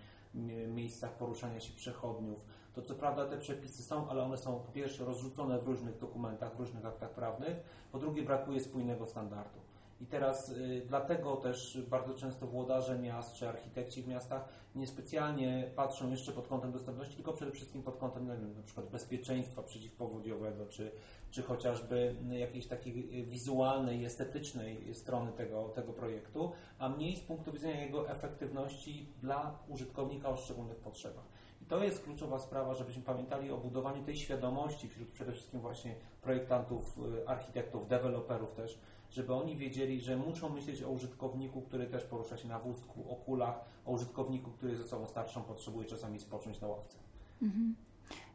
miejscach 0.68 1.16
poruszania 1.16 1.60
się 1.60 1.72
przechodniów, 1.72 2.44
to 2.74 2.82
co 2.82 2.94
prawda 2.94 3.26
te 3.26 3.38
przepisy 3.38 3.82
są, 3.82 4.08
ale 4.08 4.22
one 4.22 4.36
są 4.36 4.60
po 4.60 4.72
pierwsze 4.72 5.04
rozrzucone 5.04 5.58
w 5.58 5.66
różnych 5.66 5.98
dokumentach, 5.98 6.56
w 6.56 6.60
różnych 6.60 6.86
aktach 6.86 7.10
prawnych, 7.10 7.56
po 7.92 7.98
drugie 7.98 8.22
brakuje 8.22 8.60
spójnego 8.60 9.06
standardu. 9.06 9.63
I 10.00 10.06
teraz 10.06 10.48
y, 10.48 10.82
dlatego 10.86 11.36
też 11.36 11.78
bardzo 11.90 12.14
często 12.14 12.46
włodarze 12.46 12.98
miast 12.98 13.34
czy 13.34 13.48
architekci 13.48 14.02
w 14.02 14.08
miastach 14.08 14.48
niespecjalnie 14.74 15.70
patrzą 15.76 16.10
jeszcze 16.10 16.32
pod 16.32 16.48
kątem 16.48 16.72
dostępności, 16.72 17.14
tylko 17.16 17.32
przede 17.32 17.52
wszystkim 17.52 17.82
pod 17.82 17.96
kątem 17.96 18.26
wiem, 18.26 18.56
na 18.56 18.62
przykład 18.62 18.90
bezpieczeństwa 18.90 19.62
przeciwpowodziowego, 19.62 20.66
czy, 20.66 20.92
czy 21.30 21.42
chociażby 21.42 22.16
jakiejś 22.30 22.66
takiej 22.66 23.24
wizualnej 23.24 24.04
estetycznej 24.04 24.94
strony 24.94 25.32
tego, 25.32 25.68
tego 25.68 25.92
projektu, 25.92 26.52
a 26.78 26.88
mniej 26.88 27.16
z 27.16 27.20
punktu 27.20 27.52
widzenia 27.52 27.84
jego 27.84 28.10
efektywności 28.10 29.12
dla 29.20 29.58
użytkownika 29.68 30.28
o 30.28 30.36
szczególnych 30.36 30.78
potrzebach. 30.78 31.24
I 31.64 31.66
to 31.66 31.84
jest 31.84 32.04
kluczowa 32.04 32.38
sprawa, 32.38 32.74
żebyśmy 32.74 33.02
pamiętali 33.02 33.50
o 33.50 33.56
budowaniu 33.56 34.04
tej 34.04 34.16
świadomości 34.16 34.88
wśród 34.88 35.08
przede 35.08 35.32
wszystkim 35.32 35.60
właśnie 35.60 35.94
projektantów, 36.22 36.98
y, 36.98 37.28
architektów, 37.28 37.88
deweloperów 37.88 38.52
też, 38.52 38.80
żeby 39.14 39.34
oni 39.34 39.56
wiedzieli, 39.56 40.00
że 40.00 40.16
muszą 40.16 40.48
myśleć 40.48 40.82
o 40.82 40.90
użytkowniku, 40.90 41.62
który 41.62 41.86
też 41.86 42.04
porusza 42.04 42.36
się 42.36 42.48
na 42.48 42.58
wózku, 42.58 43.04
o 43.10 43.16
kulach, 43.16 43.64
o 43.86 43.92
użytkowniku, 43.92 44.50
który 44.50 44.72
jest 44.72 44.84
osobą 44.84 45.06
starszą, 45.06 45.42
potrzebuje 45.42 45.86
czasami 45.86 46.20
spocząć 46.20 46.60
na 46.60 46.68
ławce. 46.68 46.98
Mhm. 47.42 47.74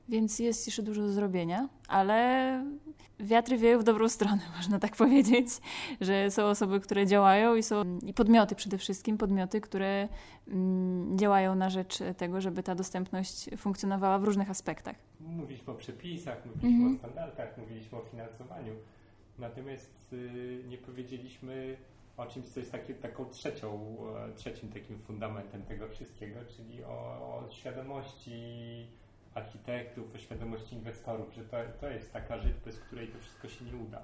Więc 0.10 0.40
jest 0.40 0.68
jeszcze 0.68 0.84
dużo 0.84 1.02
do 1.02 1.12
zrobienia, 1.12 1.70
ale 1.88 2.64
wiatry 3.20 3.58
wieją 3.58 3.80
w 3.80 3.84
dobrą 3.84 4.10
stronę, 4.10 4.42
można 4.58 4.80
tak 4.80 4.96
powiedzieć, 4.96 5.48
że 6.02 6.32
są 6.32 6.44
osoby, 6.44 6.80
które 6.80 7.06
działają 7.08 7.56
i 7.56 7.64
są 7.64 8.00
i 8.06 8.14
podmioty 8.14 8.56
przede 8.56 8.78
wszystkim, 8.78 9.18
podmioty, 9.18 9.62
które 9.62 10.08
mm, 10.48 11.18
działają 11.18 11.56
na 11.56 11.70
rzecz 11.70 12.00
tego, 12.18 12.42
żeby 12.42 12.64
ta 12.64 12.76
dostępność 12.76 13.50
funkcjonowała 13.58 14.20
w 14.20 14.24
różnych 14.24 14.50
aspektach. 14.50 14.96
Mówiliśmy 15.20 15.74
o 15.74 15.76
przepisach, 15.76 16.46
mówiliśmy 16.46 16.90
-hmm. 16.90 16.96
o 16.96 16.98
standardach, 16.98 17.58
mówiliśmy 17.58 17.98
o 17.98 18.02
finansowaniu. 18.02 18.74
Natomiast 19.40 20.14
y, 20.14 20.64
nie 20.68 20.78
powiedzieliśmy 20.78 21.78
o 22.18 22.26
czymś, 22.26 22.46
co 22.46 22.60
jest 22.60 22.72
taki, 22.72 22.94
taką 22.94 23.26
trzecią, 23.26 23.98
e, 24.16 24.34
trzecim 24.36 24.70
takim 24.70 25.00
fundamentem 25.00 25.64
tego 25.64 25.88
wszystkiego, 25.88 26.40
czyli 26.58 26.84
o, 26.84 26.90
o 26.90 27.52
świadomości 27.52 28.42
architektów, 29.34 30.16
o 30.16 30.18
świadomości 30.18 30.76
inwestorów, 30.76 31.34
że 31.34 31.44
to, 31.44 31.58
to 31.82 31.90
jest 31.90 32.14
taka 32.14 32.38
rzecz, 32.38 32.58
bez 32.66 32.80
której 32.80 33.08
to 33.08 33.20
wszystko 33.20 33.48
się 33.48 33.66
nie 33.66 33.76
uda. 33.76 34.04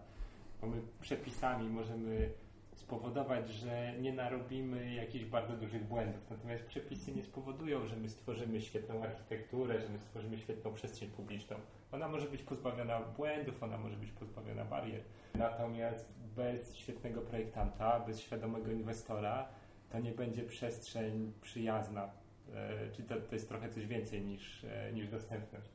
Bo 0.61 0.67
my 0.67 0.81
przepisami 1.01 1.69
możemy 1.69 2.29
spowodować, 2.75 3.49
że 3.49 3.93
nie 3.99 4.13
narobimy 4.13 4.93
jakichś 4.93 5.25
bardzo 5.25 5.53
dużych 5.53 5.83
błędów. 5.83 6.21
Natomiast 6.29 6.65
przepisy 6.65 7.11
nie 7.11 7.23
spowodują, 7.23 7.85
że 7.85 7.95
my 7.95 8.09
stworzymy 8.09 8.61
świetną 8.61 9.03
architekturę, 9.03 9.81
że 9.81 9.89
my 9.89 9.99
stworzymy 9.99 10.37
świetną 10.37 10.73
przestrzeń 10.73 11.09
publiczną. 11.09 11.57
Ona 11.91 12.07
może 12.07 12.27
być 12.27 12.41
pozbawiona 12.41 12.99
błędów, 12.99 13.63
ona 13.63 13.77
może 13.77 13.97
być 13.97 14.11
pozbawiona 14.11 14.65
barier. 14.65 15.01
Natomiast 15.35 16.13
bez 16.35 16.75
świetnego 16.75 17.21
projektanta, 17.21 17.99
bez 17.99 18.21
świadomego 18.21 18.71
inwestora, 18.71 19.47
to 19.89 19.99
nie 19.99 20.11
będzie 20.11 20.43
przestrzeń 20.43 21.33
przyjazna. 21.41 22.09
E, 22.53 22.91
czyli 22.91 23.07
to, 23.07 23.15
to 23.15 23.35
jest 23.35 23.49
trochę 23.49 23.69
coś 23.69 23.87
więcej 23.87 24.21
niż, 24.21 24.63
e, 24.63 24.93
niż 24.93 25.07
dostępność. 25.07 25.69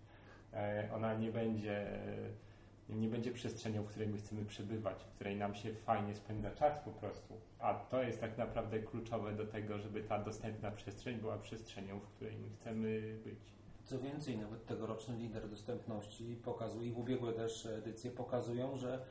E, 0.53 0.89
ona 0.95 1.15
nie 1.15 1.33
będzie 1.33 1.87
nie 2.96 3.09
będzie 3.09 3.33
przestrzenią, 3.33 3.83
w 3.83 3.87
której 3.87 4.09
my 4.09 4.18
chcemy 4.18 4.44
przebywać, 4.44 5.05
w 5.05 5.14
której 5.14 5.37
nam 5.37 5.55
się 5.55 5.74
fajnie 5.74 6.14
spędza 6.14 6.50
czas 6.50 6.79
po 6.85 6.90
prostu. 6.90 7.35
A 7.59 7.74
to 7.74 8.03
jest 8.03 8.20
tak 8.20 8.38
naprawdę 8.38 8.81
kluczowe 8.81 9.33
do 9.33 9.46
tego, 9.46 9.79
żeby 9.79 10.03
ta 10.03 10.18
dostępna 10.18 10.70
przestrzeń 10.70 11.16
była 11.16 11.38
przestrzenią, 11.38 12.00
w 12.00 12.07
której 12.07 12.37
my 12.37 12.50
chcemy 12.50 13.18
być. 13.24 13.38
Co 13.85 13.98
więcej, 13.98 14.38
nawet 14.38 14.66
tegoroczny 14.66 15.16
lider 15.16 15.48
dostępności 15.48 16.37
pokazuje 16.44 16.88
i 16.88 16.92
ubiegłe 16.92 17.33
też 17.33 17.66
edycje 17.66 18.11
pokazują, 18.11 18.76
że 18.76 19.05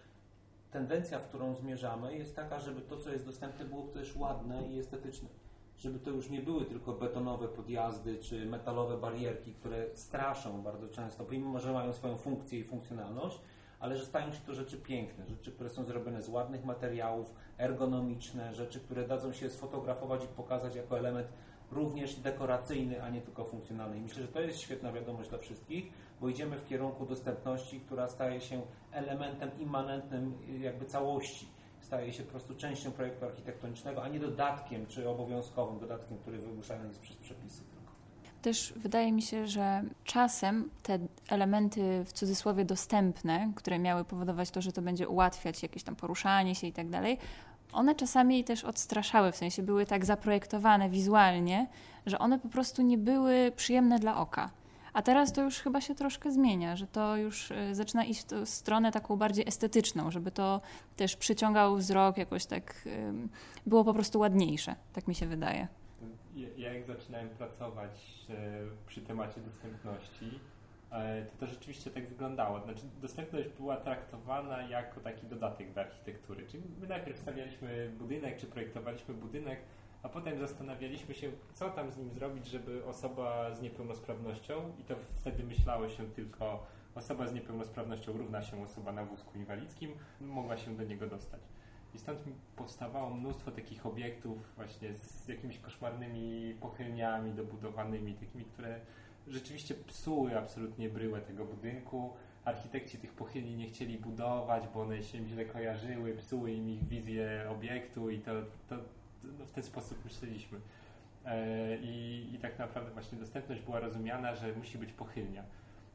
tendencja, 0.72 1.20
w 1.20 1.28
którą 1.28 1.56
zmierzamy, 1.56 2.18
jest 2.18 2.36
taka, 2.36 2.60
żeby 2.60 2.82
to, 2.82 2.98
co 2.98 3.12
jest 3.12 3.26
dostępne, 3.26 3.66
było 3.66 3.84
też 3.84 4.16
ładne 4.16 4.68
i 4.68 4.80
estetyczne. 4.80 5.30
Żeby 5.78 6.00
to 6.00 6.10
już 6.10 6.30
nie 6.30 6.42
były 6.42 6.66
tylko 6.66 6.94
betonowe 6.94 7.48
podjazdy 7.48 8.18
czy 8.18 8.46
metalowe 8.46 8.98
barierki, 8.98 9.54
które 9.54 9.86
straszą 9.94 10.62
bardzo 10.62 10.90
często, 10.90 11.26
pomimo 11.26 11.60
że 11.60 11.74
mają 11.74 11.94
swoją 11.94 12.18
funkcję 12.18 12.60
i 12.60 12.64
funkcjonalność, 12.64 13.42
ale 13.80 13.98
że 13.98 14.06
stają 14.06 14.32
się 14.32 14.40
to 14.46 14.54
rzeczy 14.54 14.78
piękne, 14.78 15.28
rzeczy, 15.28 15.52
które 15.52 15.70
są 15.70 15.84
zrobione 15.84 16.22
z 16.22 16.30
ładnych 16.30 16.66
materiałów, 16.66 17.34
ergonomiczne, 17.58 18.56
rzeczy, 18.56 18.80
które 18.80 19.08
dadzą 19.08 19.34
się 19.34 19.50
sfotografować 19.50 20.24
i 20.24 20.28
pokazać 20.28 20.76
jako 20.76 20.98
element 20.98 21.28
również 21.72 22.16
dekoracyjny, 22.16 23.04
a 23.04 23.10
nie 23.10 23.22
tylko 23.22 23.46
funkcjonalny. 23.46 23.98
I 23.98 24.02
myślę, 24.02 24.22
że 24.22 24.28
to 24.28 24.42
jest 24.42 24.60
świetna 24.60 24.92
wiadomość 24.92 25.30
dla 25.30 25.38
wszystkich, 25.38 25.94
bo 26.22 26.30
idziemy 26.30 26.58
w 26.58 26.68
kierunku 26.68 27.06
dostępności, 27.06 27.80
która 27.80 28.08
staje 28.08 28.42
się 28.42 28.62
elementem 28.92 29.50
immanentnym 29.60 30.38
jakby 30.62 30.86
całości. 30.86 31.48
Staje 31.80 32.14
się 32.14 32.24
po 32.24 32.32
prostu 32.32 32.56
częścią 32.56 32.92
projektu 32.92 33.26
architektonicznego, 33.26 34.04
a 34.04 34.08
nie 34.08 34.20
dodatkiem 34.20 34.86
czy 34.88 35.10
obowiązkowym 35.10 35.80
dodatkiem, 35.80 36.18
który 36.18 36.38
wymuszany 36.38 36.88
jest 36.88 37.00
przez 37.00 37.18
przepisy. 37.18 37.79
Też 38.42 38.74
wydaje 38.76 39.12
mi 39.12 39.22
się, 39.22 39.48
że 39.48 39.84
czasem 40.04 40.70
te 40.84 41.00
elementy 41.30 42.04
w 42.06 42.14
cudzysłowie 42.14 42.66
dostępne, 42.66 43.52
które 43.56 43.80
miały 43.80 44.04
powodować 44.04 44.52
to, 44.52 44.62
że 44.62 44.72
to 44.72 44.82
będzie 44.82 45.08
ułatwiać 45.08 45.64
jakieś 45.64 45.84
tam 45.84 45.96
poruszanie 45.96 46.56
się 46.56 46.68
i 46.68 46.74
tak 46.74 46.90
dalej, 46.90 47.18
one 47.74 47.96
czasami 47.96 48.44
też 48.44 48.64
odstraszały, 48.64 49.32
w 49.32 49.36
sensie 49.36 49.64
były 49.64 49.86
tak 49.86 50.06
zaprojektowane 50.06 50.90
wizualnie, 50.90 51.68
że 52.06 52.20
one 52.20 52.40
po 52.40 52.50
prostu 52.50 52.82
nie 52.82 52.98
były 52.98 53.52
przyjemne 53.56 54.00
dla 54.00 54.18
oka. 54.18 54.50
A 54.94 55.02
teraz 55.02 55.34
to 55.34 55.44
już 55.44 55.60
chyba 55.60 55.82
się 55.82 55.96
troszkę 55.96 56.32
zmienia, 56.32 56.76
że 56.76 56.88
to 56.88 57.18
już 57.18 57.52
y, 57.52 57.76
zaczyna 57.76 58.06
iść 58.06 58.26
w 58.46 58.50
stronę 58.50 58.92
taką 58.92 59.18
bardziej 59.18 59.48
estetyczną, 59.48 60.12
żeby 60.12 60.32
to 60.32 60.62
też 60.96 61.16
przyciągało 61.16 61.76
wzrok, 61.76 62.18
jakoś 62.18 62.46
tak 62.46 62.88
było 63.66 63.84
po 63.84 63.94
prostu 63.94 64.20
ładniejsze, 64.20 64.76
tak 64.94 65.08
mi 65.08 65.16
się 65.16 65.28
wydaje 65.28 65.79
ja 66.58 66.74
jak 66.74 66.86
zaczynałem 66.86 67.30
pracować 67.30 68.26
e, 68.30 68.36
przy 68.88 69.02
temacie 69.02 69.42
dostępności, 69.42 70.40
e, 70.92 71.26
to 71.26 71.38
to 71.40 71.48
rzeczywiście 71.48 71.92
tak 71.92 72.10
wyglądało. 72.10 72.60
Znaczy, 72.60 72.82
dostępność 73.02 73.50
była 73.50 73.78
traktowana 73.78 74.62
jako 74.62 75.00
taki 75.00 75.28
dodatek 75.28 75.74
do 75.74 75.82
architektury. 75.82 76.48
Czyli 76.48 76.64
my 76.82 76.88
najpierw 76.88 77.20
stawialiśmy 77.20 77.92
budynek, 77.98 78.38
czy 78.38 78.48
projektowaliśmy 78.48 79.14
budynek, 79.14 79.60
a 80.04 80.10
potem 80.10 80.40
zastanawialiśmy 80.40 81.14
się, 81.14 81.32
co 81.54 81.70
tam 81.70 81.92
z 81.92 81.98
nim 81.98 82.12
zrobić, 82.12 82.48
żeby 82.48 82.86
osoba 82.86 83.56
z 83.56 83.62
niepełnosprawnością, 83.62 84.72
i 84.80 84.84
to 84.84 84.96
wtedy 85.16 85.44
myślało 85.44 85.90
się 85.90 86.12
tylko 86.12 86.66
osoba 86.96 87.28
z 87.28 87.34
niepełnosprawnością 87.34 88.18
równa 88.18 88.42
się 88.42 88.64
osoba 88.64 88.92
na 88.92 89.06
wózku 89.06 89.38
inwalidzkim, 89.38 89.92
mogła 90.22 90.58
się 90.58 90.76
do 90.76 90.84
niego 90.84 91.08
dostać. 91.08 91.42
I 91.96 92.00
stąd 92.00 92.26
mi 92.28 92.34
powstawało 92.56 93.10
mnóstwo 93.10 93.52
takich 93.52 93.86
obiektów 93.86 94.38
właśnie 94.56 94.94
z 94.94 95.28
jakimiś 95.28 95.60
koszmarnymi 95.60 96.56
pochylniami 96.60 97.34
dobudowanymi, 97.34 98.14
takimi, 98.14 98.46
które 98.46 98.80
rzeczywiście 99.28 99.76
psuły 99.76 100.38
absolutnie 100.38 100.90
bryłę 100.90 101.22
tego 101.22 101.46
budynku. 101.46 102.14
Architekci 102.46 102.98
tych 102.98 103.14
pochylni 103.14 103.56
nie 103.56 103.68
chcieli 103.68 103.98
budować, 103.98 104.64
bo 104.74 104.82
one 104.82 105.04
się 105.04 105.28
źle 105.28 105.46
kojarzyły, 105.46 106.14
psuły 106.14 106.52
im 106.52 106.70
ich 106.70 106.88
wizję 106.88 107.48
obiektu 107.50 108.10
i 108.10 108.20
to, 108.20 108.32
to 108.68 108.76
no 109.40 109.46
w 109.46 109.52
ten 109.52 109.64
sposób 109.64 110.06
myśleliśmy. 110.06 110.60
E, 111.26 111.78
I, 111.78 112.28
I 112.34 112.40
tak 112.40 112.60
naprawdę 112.60 112.92
właśnie 112.92 113.18
dostępność 113.18 113.62
była 113.62 113.80
rozumiana, 113.80 114.36
że 114.36 114.54
musi 114.54 114.78
być 114.78 114.94
pochylnia. 114.94 115.44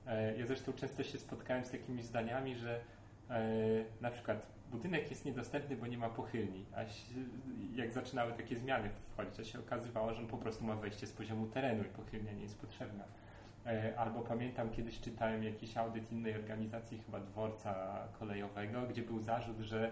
E, 0.07 0.39
ja 0.39 0.47
zresztą 0.47 0.73
często 0.73 1.03
się 1.03 1.19
spotkałem 1.19 1.65
z 1.65 1.71
takimi 1.71 2.03
zdaniami, 2.03 2.57
że 2.57 2.81
e, 3.31 3.41
na 4.01 4.11
przykład 4.11 4.47
budynek 4.75 5.11
jest 5.11 5.25
niedostępny, 5.25 5.77
bo 5.77 5.87
nie 5.87 5.99
ma 5.99 6.09
pochylni. 6.09 6.65
A 6.77 6.81
jak 7.75 7.93
zaczynały 7.93 8.33
takie 8.33 8.57
zmiany 8.57 8.91
wchodzić, 9.13 9.37
to 9.37 9.45
się 9.45 9.59
okazywało, 9.59 10.15
że 10.15 10.21
on 10.21 10.27
po 10.27 10.39
prostu 10.39 10.65
ma 10.65 10.77
wejście 10.77 11.07
z 11.07 11.13
poziomu 11.13 11.47
terenu 11.47 11.85
i 11.85 11.89
pochylnia 11.89 12.33
nie 12.33 12.43
jest 12.43 12.59
potrzebna. 12.59 13.05
E, 13.67 13.99
albo 13.99 14.21
pamiętam, 14.21 14.71
kiedyś 14.71 15.01
czytałem 15.01 15.45
jakiś 15.45 15.77
audyt 15.77 16.13
innej 16.13 16.35
organizacji, 16.35 16.99
chyba 17.07 17.21
dworca 17.21 17.99
kolejowego, 18.19 18.83
gdzie 18.83 19.03
był 19.03 19.21
zarzut, 19.21 19.59
że 19.59 19.91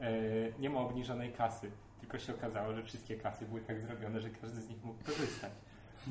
e, 0.00 0.12
nie 0.58 0.70
ma 0.70 0.80
obniżonej 0.80 1.32
kasy. 1.32 1.70
Tylko 2.00 2.18
się 2.18 2.34
okazało, 2.34 2.74
że 2.74 2.82
wszystkie 2.82 3.16
kasy 3.16 3.46
były 3.46 3.60
tak 3.60 3.80
zrobione, 3.80 4.20
że 4.20 4.30
każdy 4.30 4.60
z 4.60 4.68
nich 4.68 4.84
mógł 4.84 5.04
korzystać. 5.04 5.52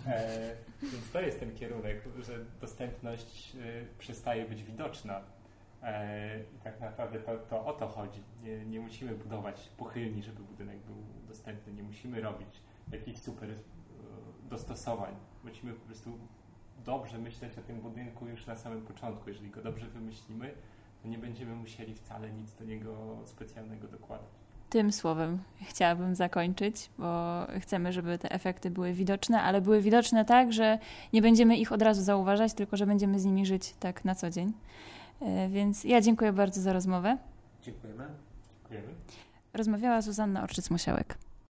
E, 0.08 0.56
więc 0.82 1.12
to 1.12 1.22
jest 1.22 1.40
ten 1.40 1.56
kierunek, 1.56 2.02
że 2.20 2.46
dostępność 2.62 3.58
przestaje 4.00 4.46
być 4.46 4.64
widoczna 4.64 5.22
E, 5.22 5.43
I 6.56 6.60
tak 6.64 6.80
naprawdę 6.80 7.20
to, 7.20 7.38
to 7.38 7.66
o 7.66 7.74
to 7.74 7.88
chodzi. 7.88 8.24
Nie, 8.44 8.66
nie, 8.66 8.80
musimy 8.80 9.16
budować 9.16 9.70
pochylni, 9.78 10.24
żeby 10.24 10.44
budynek 10.44 10.78
był 10.78 10.96
dostępny. 11.28 11.74
Nie 11.74 11.84
musimy 11.84 12.22
robić 12.22 12.62
jakichś 12.92 13.20
super 13.20 13.50
e, 13.50 13.54
dostosowań. 14.50 15.16
Musimy 15.44 15.74
po 15.74 15.86
prostu 15.86 16.18
dobrze 16.86 17.18
myśleć 17.18 17.58
o 17.58 17.62
tym 17.62 17.80
budynku 17.82 18.28
już 18.28 18.46
na 18.46 18.56
samym 18.56 18.82
początku. 18.82 19.30
Jeżeli 19.30 19.50
go 19.50 19.62
dobrze 19.62 19.88
wymyślimy, 19.88 20.54
to 21.02 21.08
nie 21.08 21.18
będziemy 21.18 21.56
musieli 21.56 21.96
wcale 21.96 22.32
nic 22.32 22.54
do 22.56 22.66
niego 22.66 23.18
specjalnego 23.26 23.88
dokładać. 23.88 24.30
Tym 24.70 24.92
słowem 24.92 25.40
chciałabym 25.62 26.16
zakończyć, 26.16 26.90
bo 26.98 27.42
chcemy, 27.60 27.94
żeby 27.94 28.18
te 28.18 28.32
efekty 28.32 28.70
były 28.70 28.94
widoczne, 28.94 29.42
ale 29.42 29.62
były 29.62 29.82
widoczne 29.82 30.26
tak, 30.26 30.54
że 30.54 30.80
nie 31.14 31.22
będziemy 31.22 31.58
ich 31.58 31.72
od 31.72 31.82
razu 31.82 32.02
zauważać, 32.02 32.54
tylko 32.54 32.78
że 32.78 32.86
będziemy 32.86 33.20
z 33.20 33.26
nimi 33.26 33.46
żyć 33.46 33.74
tak 33.80 34.06
na 34.06 34.16
co 34.16 34.30
dzień. 34.30 34.54
E, 35.24 35.50
więc 35.50 35.84
ja 35.84 36.02
dziękuję 36.02 36.34
bardzo 36.34 36.62
za 36.62 36.74
rozmowę. 36.74 37.18
Dziękujemy. 37.62 38.06
Dziękujemy. 38.62 38.94
Rozmawiała 39.54 40.02
Zuzanna 40.02 40.44
Orczyc-Musiałek. 40.44 41.18